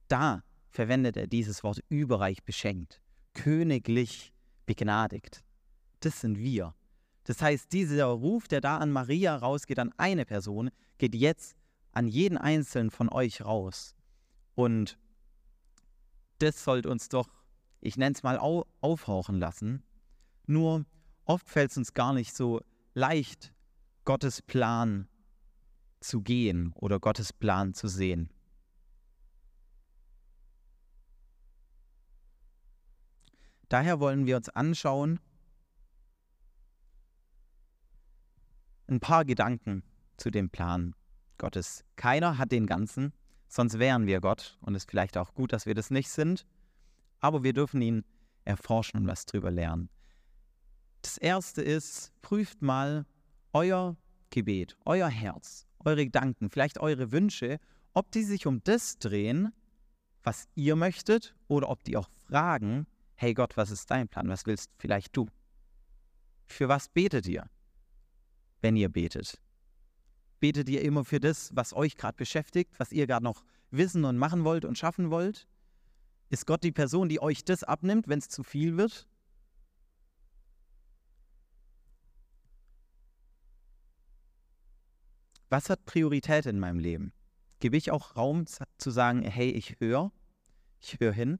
da 0.09 0.44
verwendet 0.68 1.16
er 1.16 1.27
dieses 1.27 1.64
Wort 1.64 1.83
überreich 1.88 2.42
beschenkt, 2.44 3.01
königlich 3.33 4.35
begnadigt. 4.66 5.42
Das 6.01 6.20
sind 6.20 6.38
wir. 6.38 6.74
Das 7.24 7.40
heißt, 7.40 7.72
dieser 7.72 8.07
Ruf, 8.07 8.46
der 8.48 8.61
da 8.61 8.79
an 8.79 8.90
Maria 8.90 9.37
rausgeht, 9.37 9.79
an 9.79 9.92
eine 9.96 10.27
Person, 10.27 10.70
geht 10.98 11.14
jetzt 11.14 11.57
an 11.92 12.07
jeden 12.07 12.38
einzelnen 12.38 12.90
von 12.90 13.09
euch 13.09 13.44
raus. 13.44 13.94
Und 14.55 14.98
das 16.38 16.62
sollte 16.62 16.90
uns 16.90 17.09
doch, 17.09 17.29
ich 17.81 17.97
nenne 17.97 18.14
es 18.14 18.23
mal, 18.23 18.38
au 18.38 18.64
aufhauchen 18.81 19.38
lassen. 19.38 19.83
Nur 20.47 20.85
oft 21.25 21.49
fällt 21.49 21.71
es 21.71 21.77
uns 21.77 21.95
gar 21.95 22.12
nicht 22.12 22.35
so 22.35 22.61
leicht, 22.95 23.53
Gottes 24.05 24.43
Plan 24.43 25.09
zu 26.01 26.23
gehen 26.23 26.73
oder 26.75 26.99
Gottes 26.99 27.33
Plan 27.33 27.75
zu 27.75 27.88
sehen. 27.88 28.31
Daher 33.69 34.01
wollen 34.01 34.25
wir 34.25 34.37
uns 34.37 34.49
anschauen, 34.49 35.21
ein 38.87 39.01
paar 39.01 39.27
Gedanken 39.27 39.83
zu 40.17 40.31
dem 40.31 40.49
Plan 40.49 40.95
Gottes. 41.37 41.85
Keiner 41.97 42.38
hat 42.38 42.51
den 42.51 42.67
ganzen, 42.67 43.12
sonst 43.47 43.79
wären 43.79 44.07
wir 44.07 44.21
Gott 44.21 44.57
und 44.62 44.75
es 44.75 44.85
ist 44.85 44.91
vielleicht 44.91 45.19
auch 45.19 45.35
gut, 45.35 45.53
dass 45.53 45.67
wir 45.67 45.75
das 45.75 45.91
nicht 45.91 46.09
sind, 46.09 46.47
aber 47.20 47.42
wir 47.42 47.52
dürfen 47.52 47.81
ihn 47.83 48.04
erforschen 48.44 49.00
und 49.00 49.07
was 49.07 49.26
drüber 49.26 49.50
lernen. 49.50 49.88
Das 51.02 51.18
erste 51.18 51.62
ist, 51.62 52.12
prüft 52.22 52.62
mal 52.62 53.07
euer 53.52 53.96
Gebet, 54.31 54.76
euer 54.85 55.09
Herz, 55.09 55.66
eure 55.85 56.04
Gedanken, 56.04 56.50
vielleicht 56.50 56.78
eure 56.78 57.12
Wünsche, 57.12 57.59
ob 57.94 58.11
die 58.11 58.22
sich 58.22 58.46
um 58.46 58.62
das 58.64 58.98
drehen, 58.98 59.52
was 60.22 60.48
ihr 60.54 60.76
möchtet, 60.76 61.35
oder 61.46 61.68
ob 61.70 61.83
die 61.85 61.96
auch 61.96 62.09
fragen, 62.26 62.87
hey 63.14 63.35
Gott, 63.35 63.57
was 63.57 63.70
ist 63.70 63.90
dein 63.90 64.09
Plan? 64.09 64.28
Was 64.28 64.46
willst 64.46 64.70
vielleicht 64.78 65.16
du? 65.16 65.26
Für 66.46 66.68
was 66.68 66.88
betet 66.88 67.26
ihr, 67.26 67.48
wenn 68.61 68.76
ihr 68.76 68.88
betet? 68.88 69.40
Betet 70.40 70.68
ihr 70.68 70.83
immer 70.83 71.04
für 71.04 71.20
das, 71.20 71.50
was 71.54 71.72
euch 71.74 71.96
gerade 71.96 72.16
beschäftigt, 72.16 72.78
was 72.78 72.92
ihr 72.92 73.07
gerade 73.07 73.24
noch 73.24 73.42
wissen 73.70 74.04
und 74.04 74.18
machen 74.18 74.44
wollt 74.44 74.64
und 74.64 74.78
schaffen 74.78 75.11
wollt? 75.11 75.48
Ist 76.31 76.47
Gott 76.47 76.62
die 76.62 76.73
Person, 76.73 77.09
die 77.09 77.21
euch 77.21 77.45
das 77.45 77.64
abnimmt, 77.64 78.09
wenn 78.09 78.19
es 78.19 78.29
zu 78.29 78.43
viel 78.43 78.77
wird? 78.77 79.07
Was 85.49 85.71
hat 85.71 85.87
Priorität 85.87 86.45
in 86.45 86.59
meinem 86.59 86.79
Leben? 86.79 87.12
Gebe 87.61 87.77
ich 87.77 87.91
auch 87.91 88.17
Raum 88.17 88.45
zu 88.47 88.91
sagen, 88.91 89.23
hey, 89.23 89.51
ich 89.51 89.81
höre, 89.81 90.12
ich 90.81 91.01
höre 91.01 91.12
hin? 91.12 91.38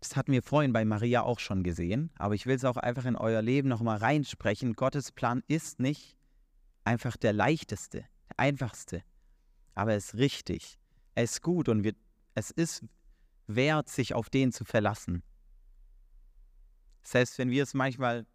Das 0.00 0.16
hatten 0.16 0.32
wir 0.32 0.42
vorhin 0.42 0.72
bei 0.72 0.84
Maria 0.84 1.22
auch 1.22 1.38
schon 1.38 1.62
gesehen, 1.62 2.10
aber 2.18 2.34
ich 2.34 2.44
will 2.44 2.56
es 2.56 2.64
auch 2.64 2.76
einfach 2.76 3.06
in 3.06 3.16
euer 3.16 3.40
Leben 3.40 3.68
nochmal 3.68 3.96
reinsprechen. 3.96 4.74
Gottes 4.74 5.12
Plan 5.12 5.42
ist 5.46 5.80
nicht 5.80 6.18
einfach 6.82 7.16
der 7.16 7.32
leichteste, 7.32 8.04
der 8.28 8.38
einfachste, 8.38 9.02
aber 9.74 9.92
er 9.92 9.96
ist 9.98 10.14
richtig, 10.14 10.78
er 11.14 11.24
ist 11.24 11.42
gut 11.42 11.68
und 11.68 11.84
wir, 11.84 11.94
es 12.34 12.50
ist 12.50 12.84
wert, 13.46 13.88
sich 13.88 14.14
auf 14.14 14.30
den 14.30 14.52
zu 14.52 14.64
verlassen. 14.64 15.22
Selbst 17.02 17.38
wenn 17.38 17.50
wir 17.50 17.62
es 17.62 17.74
manchmal 17.74 18.26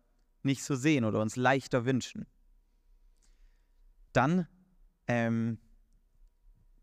nicht 0.44 0.64
so 0.64 0.76
sehen 0.76 1.06
oder 1.06 1.22
uns 1.22 1.36
leichter 1.36 1.86
wünschen. 1.86 2.26
Dann 4.14 4.48
ähm, 5.08 5.60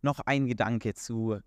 noch 0.03 0.21
ein 0.21 0.47
Gedanke 0.47 0.95
zu 0.95 1.39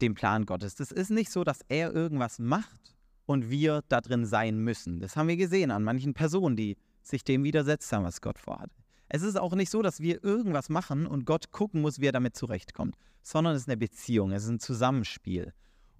dem 0.00 0.14
Plan 0.14 0.46
Gottes. 0.46 0.74
Das 0.74 0.90
ist 0.90 1.10
nicht 1.10 1.30
so, 1.30 1.44
dass 1.44 1.60
er 1.68 1.92
irgendwas 1.92 2.38
macht 2.38 2.96
und 3.26 3.50
wir 3.50 3.82
da 3.88 4.00
drin 4.00 4.26
sein 4.26 4.58
müssen. 4.58 5.00
Das 5.00 5.16
haben 5.16 5.28
wir 5.28 5.36
gesehen 5.36 5.70
an 5.70 5.84
manchen 5.84 6.14
Personen, 6.14 6.56
die 6.56 6.76
sich 7.02 7.24
dem 7.24 7.44
widersetzt 7.44 7.92
haben, 7.92 8.04
was 8.04 8.20
Gott 8.20 8.38
vorhat. 8.38 8.70
Es 9.14 9.20
ist 9.20 9.38
auch 9.38 9.54
nicht 9.54 9.68
so, 9.68 9.82
dass 9.82 10.00
wir 10.00 10.24
irgendwas 10.24 10.70
machen 10.70 11.06
und 11.06 11.26
Gott 11.26 11.50
gucken 11.50 11.82
muss, 11.82 12.00
wie 12.00 12.06
er 12.06 12.12
damit 12.12 12.34
zurechtkommt, 12.34 12.96
sondern 13.20 13.54
es 13.54 13.62
ist 13.62 13.68
eine 13.68 13.76
Beziehung, 13.76 14.32
es 14.32 14.44
ist 14.44 14.48
ein 14.48 14.58
Zusammenspiel. 14.58 15.52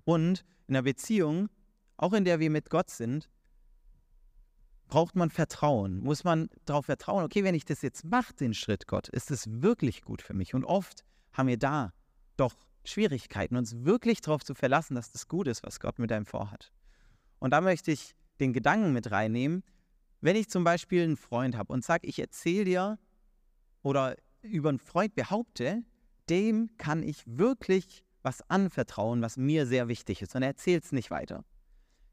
Und 0.04 0.46
in 0.66 0.74
einer 0.74 0.82
Beziehung, 0.82 1.50
auch 1.98 2.14
in 2.14 2.24
der 2.24 2.40
wir 2.40 2.48
mit 2.48 2.70
Gott 2.70 2.88
sind, 2.88 3.28
braucht 4.88 5.14
man 5.14 5.28
Vertrauen. 5.28 6.00
Muss 6.00 6.24
man 6.24 6.48
darauf 6.64 6.86
vertrauen, 6.86 7.22
okay, 7.22 7.44
wenn 7.44 7.54
ich 7.54 7.66
das 7.66 7.82
jetzt 7.82 8.06
mache, 8.06 8.32
den 8.32 8.54
Schritt 8.54 8.86
Gott, 8.86 9.10
ist 9.10 9.30
es 9.30 9.60
wirklich 9.60 10.00
gut 10.00 10.22
für 10.22 10.32
mich. 10.32 10.54
Und 10.54 10.64
oft 10.64 11.04
haben 11.34 11.48
wir 11.48 11.58
da 11.58 11.92
doch 12.38 12.54
Schwierigkeiten, 12.82 13.56
uns 13.56 13.84
wirklich 13.84 14.22
darauf 14.22 14.42
zu 14.42 14.54
verlassen, 14.54 14.94
dass 14.94 15.12
das 15.12 15.28
gut 15.28 15.48
ist, 15.48 15.62
was 15.64 15.80
Gott 15.80 15.98
mit 15.98 16.10
einem 16.12 16.24
vorhat. 16.24 16.72
Und 17.40 17.50
da 17.50 17.60
möchte 17.60 17.92
ich 17.92 18.14
den 18.40 18.54
Gedanken 18.54 18.94
mit 18.94 19.10
reinnehmen, 19.10 19.64
wenn 20.22 20.36
ich 20.36 20.48
zum 20.48 20.64
Beispiel 20.64 21.02
einen 21.02 21.16
Freund 21.16 21.56
habe 21.56 21.72
und 21.72 21.84
sage, 21.84 22.06
ich 22.06 22.18
erzähle 22.18 22.64
dir 22.64 22.98
oder 23.82 24.16
über 24.40 24.70
einen 24.70 24.78
Freund 24.78 25.14
behaupte, 25.14 25.82
dem 26.30 26.70
kann 26.78 27.02
ich 27.02 27.22
wirklich 27.26 28.04
was 28.22 28.48
anvertrauen, 28.48 29.20
was 29.20 29.36
mir 29.36 29.66
sehr 29.66 29.88
wichtig 29.88 30.22
ist 30.22 30.34
und 30.34 30.42
er 30.42 30.48
erzählt 30.48 30.84
es 30.84 30.92
nicht 30.92 31.10
weiter. 31.10 31.44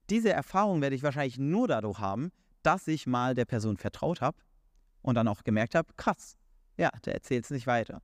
Diese 0.09 0.33
Erfahrung 0.33 0.81
werde 0.81 0.95
ich 0.95 1.03
wahrscheinlich 1.03 1.37
nur 1.37 1.67
dadurch 1.67 1.99
haben, 1.99 2.31
dass 2.63 2.87
ich 2.87 3.05
mal 3.05 3.35
der 3.35 3.45
Person 3.45 3.77
vertraut 3.77 4.21
habe 4.21 4.37
und 5.03 5.15
dann 5.15 5.27
auch 5.27 5.43
gemerkt 5.43 5.75
habe, 5.75 5.93
krass, 5.95 6.35
ja, 6.77 6.89
der 7.05 7.13
erzählt 7.13 7.45
es 7.45 7.51
nicht 7.51 7.67
weiter. 7.67 8.01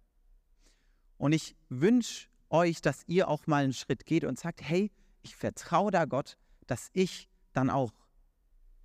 Und 1.18 1.34
ich 1.34 1.56
wünsche 1.70 2.28
euch, 2.50 2.82
dass 2.82 3.04
ihr 3.08 3.28
auch 3.28 3.48
mal 3.48 3.64
einen 3.64 3.74
Schritt 3.74 4.06
geht 4.06 4.24
und 4.24 4.38
sagt, 4.38 4.62
hey, 4.62 4.92
ich 5.24 5.36
vertraue 5.36 5.90
da 5.90 6.06
Gott, 6.06 6.38
dass 6.68 6.90
ich 6.94 7.28
dann 7.54 7.72
auch 7.72 7.92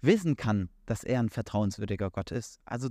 wissen 0.02 0.36
kann, 0.36 0.70
dass 0.86 1.04
er 1.04 1.20
ein 1.20 1.28
vertrauenswürdiger 1.28 2.10
Gott 2.10 2.30
ist. 2.30 2.60
Also 2.64 2.88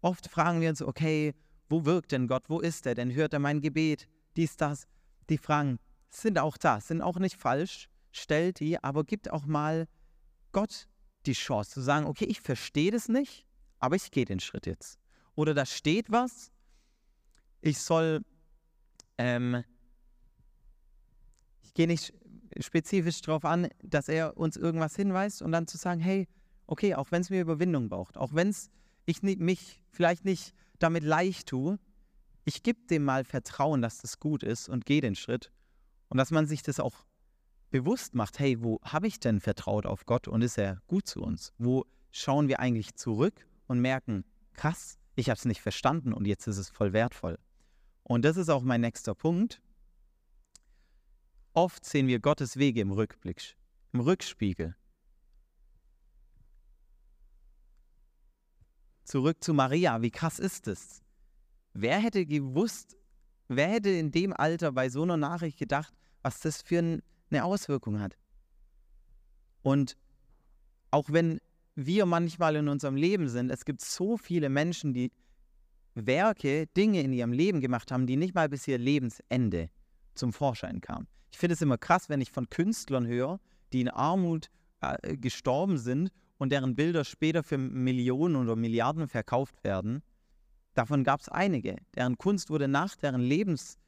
oft 0.00 0.28
fragen 0.28 0.60
wir 0.60 0.68
uns, 0.68 0.82
okay, 0.82 1.34
wo 1.68 1.84
wirkt 1.84 2.12
denn 2.12 2.28
Gott? 2.28 2.44
Wo 2.48 2.60
ist 2.60 2.86
er 2.86 2.94
denn? 2.94 3.14
Hört 3.14 3.32
er 3.32 3.38
mein 3.38 3.60
Gebet? 3.60 4.06
Dies, 4.36 4.56
das. 4.56 4.86
Die 5.30 5.38
Fragen 5.38 5.78
sind 6.10 6.38
auch 6.38 6.56
da, 6.58 6.80
sind 6.80 7.00
auch 7.00 7.18
nicht 7.18 7.36
falsch. 7.36 7.88
Stellt 8.10 8.60
die, 8.60 8.82
aber 8.82 9.04
gibt 9.04 9.30
auch 9.30 9.46
mal 9.46 9.88
Gott 10.52 10.86
die 11.24 11.32
Chance 11.32 11.70
zu 11.70 11.80
sagen, 11.80 12.06
okay, 12.06 12.26
ich 12.26 12.40
verstehe 12.40 12.90
das 12.90 13.08
nicht, 13.08 13.46
aber 13.78 13.96
ich 13.96 14.10
gehe 14.10 14.26
den 14.26 14.40
Schritt 14.40 14.66
jetzt. 14.66 14.98
Oder 15.34 15.54
da 15.54 15.64
steht 15.64 16.10
was, 16.10 16.52
ich 17.62 17.78
soll, 17.78 18.22
ähm, 19.16 19.64
ich 21.62 21.72
gehe 21.72 21.86
nicht 21.86 22.12
spezifisch 22.60 23.22
darauf 23.22 23.44
an, 23.44 23.68
dass 23.82 24.08
er 24.08 24.36
uns 24.36 24.56
irgendwas 24.56 24.94
hinweist 24.94 25.40
und 25.40 25.52
dann 25.52 25.66
zu 25.66 25.78
sagen, 25.78 26.00
hey, 26.00 26.28
okay, 26.72 26.94
auch 26.94 27.12
wenn 27.12 27.20
es 27.20 27.28
mir 27.28 27.42
Überwindung 27.42 27.90
braucht, 27.90 28.16
auch 28.16 28.32
wenn 28.32 28.48
es 28.48 28.70
ich 29.04 29.22
mich 29.22 29.82
vielleicht 29.90 30.24
nicht 30.24 30.54
damit 30.78 31.04
leicht 31.04 31.48
tue, 31.48 31.78
ich 32.46 32.62
gebe 32.62 32.80
dem 32.88 33.04
mal 33.04 33.24
Vertrauen, 33.24 33.82
dass 33.82 33.98
das 33.98 34.18
gut 34.18 34.42
ist 34.42 34.70
und 34.70 34.86
gehe 34.86 35.02
den 35.02 35.14
Schritt. 35.14 35.52
Und 36.08 36.16
dass 36.16 36.30
man 36.30 36.46
sich 36.46 36.62
das 36.62 36.80
auch 36.80 37.04
bewusst 37.70 38.14
macht, 38.14 38.38
hey, 38.38 38.62
wo 38.62 38.80
habe 38.82 39.06
ich 39.06 39.20
denn 39.20 39.40
vertraut 39.40 39.84
auf 39.84 40.06
Gott 40.06 40.28
und 40.28 40.40
ist 40.40 40.56
er 40.56 40.80
gut 40.86 41.06
zu 41.06 41.20
uns? 41.20 41.52
Wo 41.58 41.84
schauen 42.10 42.48
wir 42.48 42.58
eigentlich 42.58 42.94
zurück 42.94 43.46
und 43.66 43.80
merken, 43.80 44.24
krass, 44.54 44.98
ich 45.14 45.28
habe 45.28 45.36
es 45.36 45.44
nicht 45.44 45.60
verstanden 45.60 46.14
und 46.14 46.26
jetzt 46.26 46.46
ist 46.46 46.56
es 46.56 46.70
voll 46.70 46.94
wertvoll. 46.94 47.38
Und 48.02 48.24
das 48.24 48.38
ist 48.38 48.48
auch 48.48 48.62
mein 48.62 48.80
nächster 48.80 49.14
Punkt. 49.14 49.60
Oft 51.52 51.84
sehen 51.84 52.06
wir 52.06 52.18
Gottes 52.18 52.56
Wege 52.56 52.80
im 52.80 52.92
Rückblick, 52.92 53.56
im 53.92 54.00
Rückspiegel. 54.00 54.74
Zurück 59.04 59.42
zu 59.42 59.54
Maria, 59.54 60.00
wie 60.02 60.10
krass 60.10 60.38
ist 60.38 60.68
es? 60.68 61.02
Wer 61.74 61.98
hätte 61.98 62.26
gewusst, 62.26 62.96
wer 63.48 63.68
hätte 63.68 63.90
in 63.90 64.10
dem 64.10 64.32
Alter 64.32 64.72
bei 64.72 64.88
so 64.88 65.02
einer 65.02 65.16
Nachricht 65.16 65.58
gedacht, 65.58 65.92
was 66.22 66.40
das 66.40 66.62
für 66.62 66.78
ein 66.78 67.02
eine 67.32 67.44
Auswirkung 67.44 68.00
hat. 68.00 68.16
Und 69.62 69.96
auch 70.90 71.10
wenn 71.10 71.40
wir 71.74 72.06
manchmal 72.06 72.56
in 72.56 72.68
unserem 72.68 72.96
Leben 72.96 73.28
sind, 73.28 73.50
es 73.50 73.64
gibt 73.64 73.80
so 73.80 74.16
viele 74.16 74.48
Menschen, 74.48 74.92
die 74.92 75.10
Werke, 75.94 76.66
Dinge 76.76 77.00
in 77.00 77.12
ihrem 77.12 77.32
Leben 77.32 77.60
gemacht 77.60 77.90
haben, 77.90 78.06
die 78.06 78.16
nicht 78.16 78.34
mal 78.34 78.48
bis 78.48 78.68
ihr 78.68 78.78
Lebensende 78.78 79.70
zum 80.14 80.32
Vorschein 80.32 80.80
kamen. 80.80 81.06
Ich 81.30 81.38
finde 81.38 81.54
es 81.54 81.62
immer 81.62 81.78
krass, 81.78 82.08
wenn 82.08 82.20
ich 82.20 82.30
von 82.30 82.48
Künstlern 82.50 83.06
höre, 83.06 83.40
die 83.72 83.80
in 83.80 83.88
Armut 83.88 84.48
äh, 84.80 85.16
gestorben 85.16 85.78
sind 85.78 86.10
und 86.42 86.50
deren 86.50 86.74
Bilder 86.74 87.04
später 87.04 87.44
für 87.44 87.56
Millionen 87.56 88.34
oder 88.34 88.56
Milliarden 88.56 89.06
verkauft 89.06 89.62
werden. 89.62 90.02
Davon 90.74 91.04
gab 91.04 91.20
es 91.20 91.28
einige. 91.28 91.76
Deren 91.94 92.18
Kunst 92.18 92.50
wurde 92.50 92.66
nach 92.66 92.96
deren 92.96 93.20
Lebens, 93.20 93.78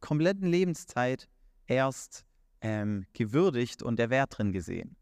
kompletten 0.00 0.48
Lebenszeit 0.48 1.28
erst 1.66 2.24
ähm, 2.62 3.04
gewürdigt 3.12 3.82
und 3.82 3.98
der 3.98 4.08
Wert 4.08 4.38
drin 4.38 4.52
gesehen. 4.52 4.96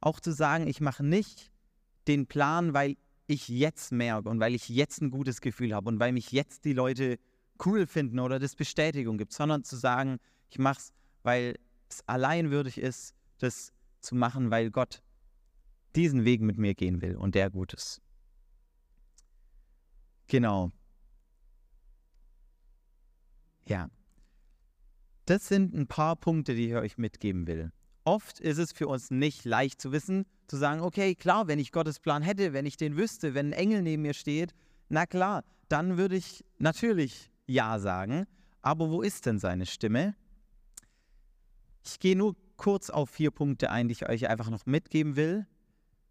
Auch 0.00 0.20
zu 0.20 0.30
sagen, 0.30 0.68
ich 0.68 0.80
mache 0.80 1.04
nicht 1.04 1.50
den 2.06 2.28
Plan, 2.28 2.72
weil 2.72 2.96
ich 3.26 3.48
jetzt 3.48 3.90
merke 3.90 4.28
und 4.28 4.38
weil 4.38 4.54
ich 4.54 4.68
jetzt 4.68 5.02
ein 5.02 5.10
gutes 5.10 5.40
Gefühl 5.40 5.74
habe 5.74 5.88
und 5.88 5.98
weil 5.98 6.12
mich 6.12 6.30
jetzt 6.30 6.64
die 6.64 6.72
Leute 6.72 7.18
cool 7.66 7.88
finden 7.88 8.20
oder 8.20 8.38
das 8.38 8.54
Bestätigung 8.54 9.18
gibt, 9.18 9.32
sondern 9.32 9.64
zu 9.64 9.74
sagen, 9.74 10.18
ich 10.50 10.60
mache 10.60 10.78
es, 10.78 10.92
weil 11.24 11.58
es 11.88 12.06
alleinwürdig 12.06 12.78
ist, 12.78 13.16
das 13.38 13.72
zu 14.02 14.14
machen, 14.14 14.50
weil 14.50 14.70
Gott 14.70 15.02
diesen 15.94 16.24
Weg 16.24 16.40
mit 16.40 16.58
mir 16.58 16.74
gehen 16.74 17.02
will 17.02 17.16
und 17.16 17.34
der 17.34 17.50
gut 17.50 17.72
ist. 17.74 18.00
Genau. 20.26 20.70
Ja. 23.66 23.88
Das 25.26 25.46
sind 25.48 25.74
ein 25.74 25.86
paar 25.86 26.16
Punkte, 26.16 26.54
die 26.54 26.68
ich 26.68 26.74
euch 26.74 26.98
mitgeben 26.98 27.46
will. 27.46 27.70
Oft 28.04 28.40
ist 28.40 28.58
es 28.58 28.72
für 28.72 28.88
uns 28.88 29.10
nicht 29.10 29.44
leicht 29.44 29.80
zu 29.80 29.92
wissen, 29.92 30.26
zu 30.48 30.56
sagen, 30.56 30.80
okay, 30.80 31.14
klar, 31.14 31.46
wenn 31.46 31.60
ich 31.60 31.70
Gottes 31.70 32.00
Plan 32.00 32.22
hätte, 32.22 32.52
wenn 32.52 32.66
ich 32.66 32.76
den 32.76 32.96
wüsste, 32.96 33.34
wenn 33.34 33.48
ein 33.48 33.52
Engel 33.52 33.82
neben 33.82 34.02
mir 34.02 34.14
steht, 34.14 34.54
na 34.88 35.06
klar, 35.06 35.44
dann 35.68 35.96
würde 35.96 36.16
ich 36.16 36.44
natürlich 36.58 37.30
Ja 37.46 37.78
sagen. 37.78 38.26
Aber 38.60 38.90
wo 38.90 39.02
ist 39.02 39.26
denn 39.26 39.38
seine 39.38 39.66
Stimme? 39.66 40.14
Ich 41.84 41.98
gehe 41.98 42.16
nur 42.16 42.36
kurz 42.62 42.90
auf 42.90 43.10
vier 43.10 43.32
Punkte 43.32 43.72
ein, 43.72 43.88
die 43.88 43.92
ich 43.92 44.08
euch 44.08 44.28
einfach 44.28 44.48
noch 44.48 44.66
mitgeben 44.66 45.16
will. 45.16 45.48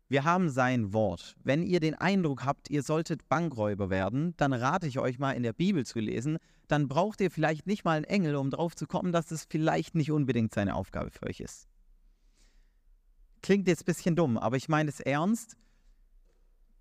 Wir 0.10 0.26
haben 0.26 0.50
sein 0.50 0.92
Wort. 0.92 1.38
Wenn 1.42 1.64
ihr 1.64 1.80
den 1.80 1.96
Eindruck 1.96 2.44
habt, 2.44 2.70
ihr 2.70 2.84
solltet 2.84 3.30
Bankräuber 3.30 3.90
werden, 3.90 4.34
dann 4.36 4.52
rate 4.52 4.86
ich 4.86 5.00
euch 5.00 5.18
mal 5.18 5.32
in 5.32 5.44
der 5.44 5.54
Bibel 5.54 5.86
zu 5.86 6.02
lesen. 6.02 6.40
Dann 6.68 6.90
braucht 6.90 7.22
ihr 7.22 7.32
vielleicht 7.32 7.68
nicht 7.68 7.86
mal 7.86 7.96
einen 7.96 8.04
Engel, 8.04 8.36
um 8.36 8.50
drauf 8.50 8.76
zu 8.76 8.86
kommen, 8.86 9.14
dass 9.14 9.32
es 9.32 9.46
vielleicht 9.50 9.96
nicht 9.96 10.12
unbedingt 10.12 10.54
seine 10.54 10.76
Aufgabe 10.76 11.10
für 11.10 11.26
euch 11.28 11.40
ist. 11.40 11.70
Klingt 13.42 13.70
jetzt 13.70 13.84
ein 13.84 13.86
bisschen 13.86 14.18
dumm, 14.18 14.38
aber 14.38 14.58
ich 14.58 14.68
meine 14.68 14.90
es 14.90 15.00
ernst. 15.00 15.56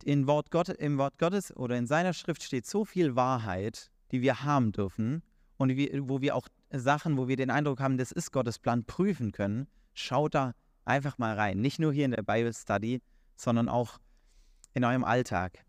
In 0.02 0.26
Wort 0.26 0.50
Gott, 0.50 0.68
Im 0.68 0.98
Wort 0.98 1.16
Gottes 1.16 1.56
oder 1.56 1.78
in 1.78 1.86
seiner 1.86 2.12
Schrift 2.12 2.42
steht 2.42 2.66
so 2.66 2.84
viel 2.84 3.14
Wahrheit, 3.14 3.92
die 4.10 4.20
wir 4.20 4.42
haben 4.42 4.72
dürfen 4.72 5.22
und 5.58 5.70
wo 5.70 6.20
wir 6.20 6.34
auch 6.34 6.48
Sachen, 6.72 7.16
wo 7.16 7.28
wir 7.28 7.36
den 7.36 7.50
Eindruck 7.50 7.80
haben, 7.80 7.98
das 7.98 8.12
ist 8.12 8.32
Gottes 8.32 8.58
Plan, 8.58 8.84
prüfen 8.84 9.32
können. 9.32 9.66
Schaut 9.94 10.34
da 10.34 10.54
einfach 10.84 11.18
mal 11.18 11.34
rein. 11.34 11.60
Nicht 11.60 11.78
nur 11.78 11.92
hier 11.92 12.04
in 12.04 12.12
der 12.12 12.22
Bible 12.22 12.52
Study, 12.54 13.02
sondern 13.36 13.68
auch 13.68 13.98
in 14.74 14.84
eurem 14.84 15.04
Alltag. 15.04 15.64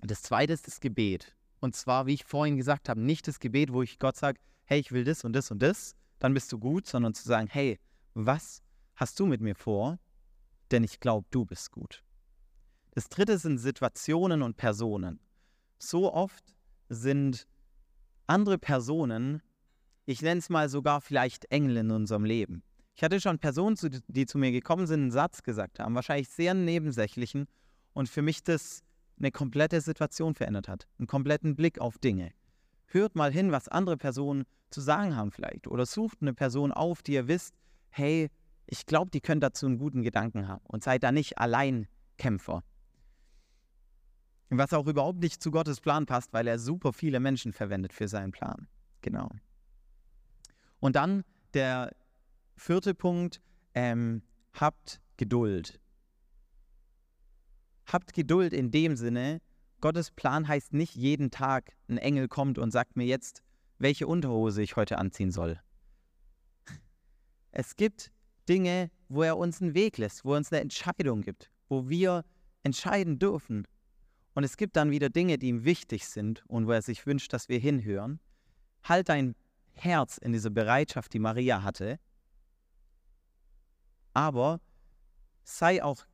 Das 0.00 0.22
zweite 0.22 0.52
ist 0.52 0.66
das 0.66 0.80
Gebet. 0.80 1.34
Und 1.60 1.74
zwar, 1.74 2.06
wie 2.06 2.14
ich 2.14 2.24
vorhin 2.24 2.56
gesagt 2.56 2.88
habe, 2.88 3.00
nicht 3.00 3.26
das 3.26 3.40
Gebet, 3.40 3.72
wo 3.72 3.82
ich 3.82 3.98
Gott 3.98 4.16
sage, 4.16 4.38
hey, 4.64 4.78
ich 4.78 4.92
will 4.92 5.04
das 5.04 5.24
und 5.24 5.32
das 5.32 5.50
und 5.50 5.60
das, 5.60 5.94
dann 6.18 6.34
bist 6.34 6.52
du 6.52 6.58
gut, 6.58 6.86
sondern 6.86 7.14
zu 7.14 7.26
sagen, 7.26 7.48
hey, 7.50 7.78
was 8.14 8.62
hast 8.94 9.18
du 9.18 9.26
mit 9.26 9.40
mir 9.40 9.54
vor? 9.54 9.98
Denn 10.70 10.84
ich 10.84 11.00
glaube, 11.00 11.26
du 11.30 11.44
bist 11.44 11.72
gut. 11.72 12.04
Das 12.92 13.08
dritte 13.08 13.38
sind 13.38 13.58
Situationen 13.58 14.42
und 14.42 14.56
Personen. 14.56 15.20
So 15.78 16.12
oft 16.12 16.56
sind 16.88 17.46
andere 18.26 18.58
Personen, 18.58 19.42
ich 20.08 20.22
nenne 20.22 20.38
es 20.38 20.48
mal 20.48 20.70
sogar 20.70 21.02
vielleicht 21.02 21.44
Engel 21.52 21.76
in 21.76 21.90
unserem 21.90 22.24
Leben. 22.24 22.62
Ich 22.94 23.02
hatte 23.02 23.20
schon 23.20 23.38
Personen, 23.38 23.76
die 24.08 24.24
zu 24.24 24.38
mir 24.38 24.52
gekommen 24.52 24.86
sind, 24.86 25.02
einen 25.02 25.10
Satz 25.10 25.42
gesagt 25.42 25.80
haben, 25.80 25.94
wahrscheinlich 25.94 26.30
sehr 26.30 26.54
nebensächlichen 26.54 27.46
und 27.92 28.08
für 28.08 28.22
mich 28.22 28.42
das 28.42 28.82
eine 29.18 29.30
komplette 29.30 29.82
Situation 29.82 30.34
verändert 30.34 30.66
hat, 30.66 30.88
einen 30.98 31.08
kompletten 31.08 31.56
Blick 31.56 31.78
auf 31.78 31.98
Dinge. 31.98 32.32
Hört 32.86 33.16
mal 33.16 33.30
hin, 33.30 33.52
was 33.52 33.68
andere 33.68 33.98
Personen 33.98 34.44
zu 34.70 34.80
sagen 34.80 35.14
haben 35.14 35.30
vielleicht 35.30 35.66
oder 35.66 35.84
sucht 35.84 36.22
eine 36.22 36.32
Person 36.32 36.72
auf, 36.72 37.02
die 37.02 37.12
ihr 37.12 37.28
wisst, 37.28 37.54
hey, 37.90 38.30
ich 38.64 38.86
glaube, 38.86 39.10
die 39.10 39.20
können 39.20 39.42
dazu 39.42 39.66
einen 39.66 39.76
guten 39.76 40.02
Gedanken 40.02 40.48
haben 40.48 40.64
und 40.64 40.82
seid 40.82 41.02
da 41.02 41.12
nicht 41.12 41.36
Alleinkämpfer. 41.36 42.64
Was 44.48 44.72
auch 44.72 44.86
überhaupt 44.86 45.18
nicht 45.18 45.42
zu 45.42 45.50
Gottes 45.50 45.82
Plan 45.82 46.06
passt, 46.06 46.32
weil 46.32 46.46
er 46.46 46.58
super 46.58 46.94
viele 46.94 47.20
Menschen 47.20 47.52
verwendet 47.52 47.92
für 47.92 48.08
seinen 48.08 48.32
Plan. 48.32 48.68
Genau. 49.02 49.28
Und 50.80 50.96
dann 50.96 51.24
der 51.54 51.94
Vierter 52.56 52.94
Punkt, 52.94 53.40
ähm, 53.74 54.22
habt 54.52 55.00
Geduld. 55.16 55.80
Habt 57.86 58.12
Geduld 58.12 58.52
in 58.52 58.70
dem 58.70 58.96
Sinne, 58.96 59.40
Gottes 59.80 60.10
Plan 60.10 60.48
heißt 60.48 60.72
nicht 60.72 60.94
jeden 60.96 61.30
Tag, 61.30 61.76
ein 61.88 61.98
Engel 61.98 62.28
kommt 62.28 62.58
und 62.58 62.72
sagt 62.72 62.96
mir 62.96 63.06
jetzt, 63.06 63.42
welche 63.78 64.06
Unterhose 64.06 64.62
ich 64.62 64.76
heute 64.76 64.98
anziehen 64.98 65.30
soll. 65.30 65.60
Es 67.52 67.76
gibt 67.76 68.10
Dinge, 68.48 68.90
wo 69.08 69.22
er 69.22 69.38
uns 69.38 69.62
einen 69.62 69.74
Weg 69.74 69.98
lässt, 69.98 70.24
wo 70.24 70.32
er 70.32 70.38
uns 70.38 70.52
eine 70.52 70.60
Entscheidung 70.60 71.22
gibt, 71.22 71.50
wo 71.68 71.88
wir 71.88 72.24
entscheiden 72.62 73.18
dürfen. 73.18 73.66
Und 74.34 74.44
es 74.44 74.56
gibt 74.56 74.76
dann 74.76 74.90
wieder 74.90 75.10
Dinge, 75.10 75.38
die 75.38 75.48
ihm 75.48 75.64
wichtig 75.64 76.06
sind 76.06 76.44
und 76.48 76.66
wo 76.66 76.72
er 76.72 76.82
sich 76.82 77.06
wünscht, 77.06 77.32
dass 77.32 77.48
wir 77.48 77.58
hinhören. 77.58 78.20
Halt 78.82 79.08
dein 79.08 79.34
Herz 79.78 80.18
in 80.18 80.32
diese 80.32 80.50
Bereitschaft, 80.50 81.12
die 81.12 81.18
Maria 81.18 81.62
hatte, 81.62 81.98
aber 84.14 84.60
sei 85.44 85.82
auch 85.82 86.04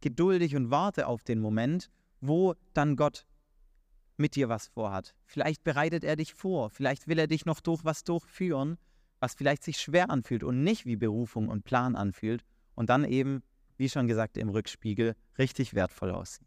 geduldig 0.00 0.56
und 0.56 0.70
warte 0.70 1.06
auf 1.06 1.24
den 1.24 1.40
Moment, 1.40 1.90
wo 2.20 2.54
dann 2.74 2.96
Gott 2.96 3.26
mit 4.16 4.36
dir 4.36 4.48
was 4.48 4.68
vorhat. 4.68 5.14
Vielleicht 5.24 5.64
bereitet 5.64 6.04
er 6.04 6.16
dich 6.16 6.34
vor, 6.34 6.70
vielleicht 6.70 7.08
will 7.08 7.18
er 7.18 7.26
dich 7.26 7.44
noch 7.46 7.60
durch 7.60 7.84
was 7.84 8.04
durchführen, 8.04 8.78
was 9.20 9.34
vielleicht 9.34 9.62
sich 9.62 9.78
schwer 9.78 10.10
anfühlt 10.10 10.42
und 10.42 10.62
nicht 10.62 10.86
wie 10.86 10.96
Berufung 10.96 11.48
und 11.48 11.64
Plan 11.64 11.96
anfühlt 11.96 12.44
und 12.74 12.90
dann 12.90 13.04
eben, 13.04 13.42
wie 13.76 13.88
schon 13.88 14.06
gesagt, 14.08 14.36
im 14.36 14.48
Rückspiegel 14.48 15.14
richtig 15.38 15.74
wertvoll 15.74 16.10
aussieht. 16.10 16.46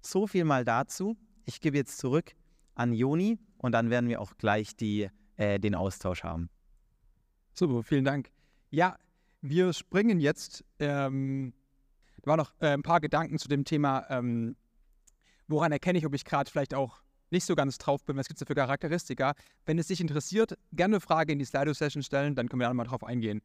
So 0.00 0.26
viel 0.26 0.44
mal 0.44 0.64
dazu. 0.64 1.16
Ich 1.44 1.60
gebe 1.60 1.76
jetzt 1.76 1.98
zurück 1.98 2.32
an 2.74 2.92
Joni 2.92 3.38
und 3.56 3.72
dann 3.72 3.90
werden 3.90 4.08
wir 4.08 4.20
auch 4.20 4.36
gleich 4.36 4.76
die, 4.76 5.10
äh, 5.38 5.58
den 5.58 5.74
Austausch 5.74 6.22
haben. 6.22 6.50
Super, 7.54 7.82
vielen 7.82 8.04
Dank. 8.04 8.30
Ja, 8.70 8.96
wir 9.40 9.72
springen 9.72 10.20
jetzt, 10.20 10.64
ähm, 10.78 11.54
da 12.22 12.30
waren 12.30 12.38
noch 12.38 12.52
äh, 12.60 12.68
ein 12.68 12.82
paar 12.82 13.00
Gedanken 13.00 13.38
zu 13.38 13.48
dem 13.48 13.64
Thema, 13.64 14.06
ähm, 14.10 14.56
woran 15.46 15.72
erkenne 15.72 15.98
ich, 15.98 16.06
ob 16.06 16.14
ich 16.14 16.24
gerade 16.24 16.50
vielleicht 16.50 16.74
auch 16.74 17.00
nicht 17.30 17.44
so 17.44 17.54
ganz 17.54 17.78
drauf 17.78 18.04
bin, 18.04 18.16
was 18.16 18.26
gibt 18.26 18.38
es 18.38 18.40
da 18.40 18.46
für 18.46 18.54
Charakteristika. 18.54 19.34
Wenn 19.64 19.78
es 19.78 19.88
dich 19.88 20.00
interessiert, 20.00 20.58
gerne 20.72 20.96
eine 20.96 21.00
Frage 21.00 21.32
in 21.32 21.38
die 21.38 21.44
Slido-Session 21.44 22.02
stellen, 22.02 22.34
dann 22.34 22.48
können 22.48 22.60
wir 22.60 22.68
da 22.68 22.74
mal 22.74 22.84
drauf 22.84 23.04
eingehen. 23.04 23.42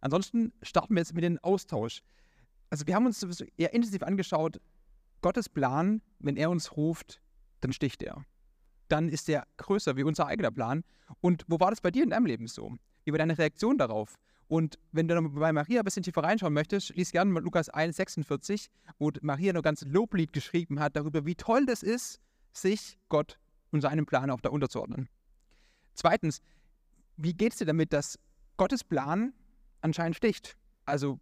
Ansonsten 0.00 0.52
starten 0.62 0.94
wir 0.94 1.00
jetzt 1.00 1.14
mit 1.14 1.24
dem 1.24 1.38
Austausch. 1.38 2.02
Also 2.70 2.86
wir 2.86 2.94
haben 2.94 3.06
uns 3.06 3.22
eher 3.56 3.72
intensiv 3.72 4.02
angeschaut, 4.02 4.60
Gottes 5.22 5.48
Plan, 5.48 6.02
wenn 6.18 6.36
er 6.36 6.50
uns 6.50 6.76
ruft, 6.76 7.20
dann 7.60 7.72
sticht 7.72 8.02
er. 8.02 8.24
Dann 8.88 9.08
ist 9.08 9.28
er 9.28 9.46
größer 9.56 9.96
wie 9.96 10.04
unser 10.04 10.26
eigener 10.26 10.50
Plan. 10.50 10.84
Und 11.20 11.44
wo 11.48 11.58
war 11.60 11.70
das 11.70 11.80
bei 11.80 11.90
dir 11.90 12.04
in 12.04 12.10
deinem 12.10 12.26
Leben 12.26 12.46
so? 12.46 12.76
Wie 13.04 13.12
war 13.12 13.18
deine 13.18 13.38
Reaktion 13.38 13.78
darauf? 13.78 14.16
Und 14.48 14.78
wenn 14.92 15.08
du 15.08 15.20
bei 15.30 15.52
Maria 15.52 15.80
ein 15.80 15.84
bisschen 15.84 16.04
tiefer 16.04 16.22
reinschauen 16.22 16.52
möchtest, 16.52 16.94
lies 16.94 17.10
gerne 17.10 17.32
mal 17.32 17.42
Lukas 17.42 17.68
1, 17.68 17.96
46, 17.96 18.68
wo 18.98 19.10
Maria 19.22 19.52
noch 19.52 19.62
ganz 19.62 19.82
Loblied 19.82 20.32
geschrieben 20.32 20.78
hat 20.78 20.94
darüber, 20.94 21.26
wie 21.26 21.34
toll 21.34 21.66
das 21.66 21.82
ist, 21.82 22.20
sich 22.52 22.98
Gott 23.08 23.38
und 23.72 23.80
seinem 23.80 24.06
Plan 24.06 24.30
auch 24.30 24.40
da 24.40 24.50
unterzuordnen. 24.50 25.08
Zweitens, 25.94 26.40
wie 27.16 27.34
geht 27.34 27.52
es 27.52 27.58
dir 27.58 27.64
damit, 27.64 27.92
dass 27.92 28.18
Gottes 28.56 28.84
Plan 28.84 29.32
anscheinend 29.80 30.16
sticht? 30.16 30.56
Also, 30.84 31.18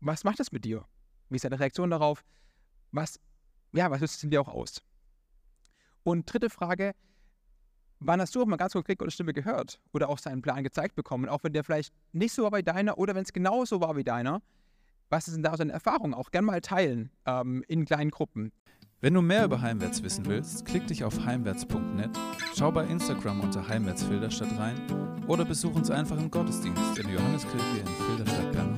was 0.00 0.24
macht 0.24 0.40
das 0.40 0.50
mit 0.50 0.64
dir? 0.64 0.84
Wie 1.28 1.36
ist 1.36 1.44
deine 1.44 1.60
Reaktion 1.60 1.90
darauf? 1.90 2.24
Was, 2.90 3.20
ja, 3.72 3.90
was 3.90 4.00
löst 4.00 4.16
es 4.16 4.24
in 4.24 4.30
dir 4.30 4.40
auch 4.40 4.48
aus? 4.48 4.82
Und 6.04 6.32
dritte 6.32 6.50
Frage, 6.50 6.94
Wann 8.06 8.20
hast 8.20 8.34
du 8.34 8.42
auch 8.42 8.46
mal 8.46 8.56
ganz 8.56 8.74
konkret 8.74 8.98
Gottes 8.98 9.14
Stimme 9.14 9.32
gehört 9.32 9.80
oder 9.94 10.10
auch 10.10 10.18
seinen 10.18 10.42
Plan 10.42 10.62
gezeigt 10.62 10.94
bekommen, 10.94 11.26
auch 11.26 11.42
wenn 11.42 11.54
der 11.54 11.64
vielleicht 11.64 11.92
nicht 12.12 12.34
so 12.34 12.42
war 12.42 12.58
wie 12.58 12.62
deiner 12.62 12.98
oder 12.98 13.14
wenn 13.14 13.22
es 13.22 13.32
genauso 13.32 13.80
war 13.80 13.96
wie 13.96 14.04
deiner? 14.04 14.42
Was 15.08 15.26
ist 15.26 15.34
denn 15.34 15.42
da 15.42 15.56
deine 15.56 15.72
Erfahrung? 15.72 16.12
Auch 16.12 16.30
gerne 16.30 16.46
mal 16.46 16.60
teilen 16.60 17.10
ähm, 17.24 17.64
in 17.66 17.86
kleinen 17.86 18.10
Gruppen. 18.10 18.52
Wenn 19.00 19.14
du 19.14 19.22
mehr 19.22 19.46
über 19.46 19.62
Heimwärts 19.62 20.02
wissen 20.02 20.26
willst, 20.26 20.66
klick 20.66 20.86
dich 20.86 21.04
auf 21.04 21.24
heimwärts.net, 21.24 22.10
schau 22.54 22.72
bei 22.72 22.84
Instagram 22.84 23.40
unter 23.40 23.68
Heimwärts 23.68 24.02
Filderstadt 24.02 24.58
rein 24.58 24.76
oder 25.26 25.44
besuch 25.44 25.74
uns 25.74 25.90
einfach 25.90 26.18
im 26.18 26.30
Gottesdienst 26.30 26.98
in 26.98 27.06
der 27.06 27.14
Johanneskirche 27.14 27.80
in 27.80 27.86
Filderstadt 27.86 28.52
Bernhard. 28.52 28.74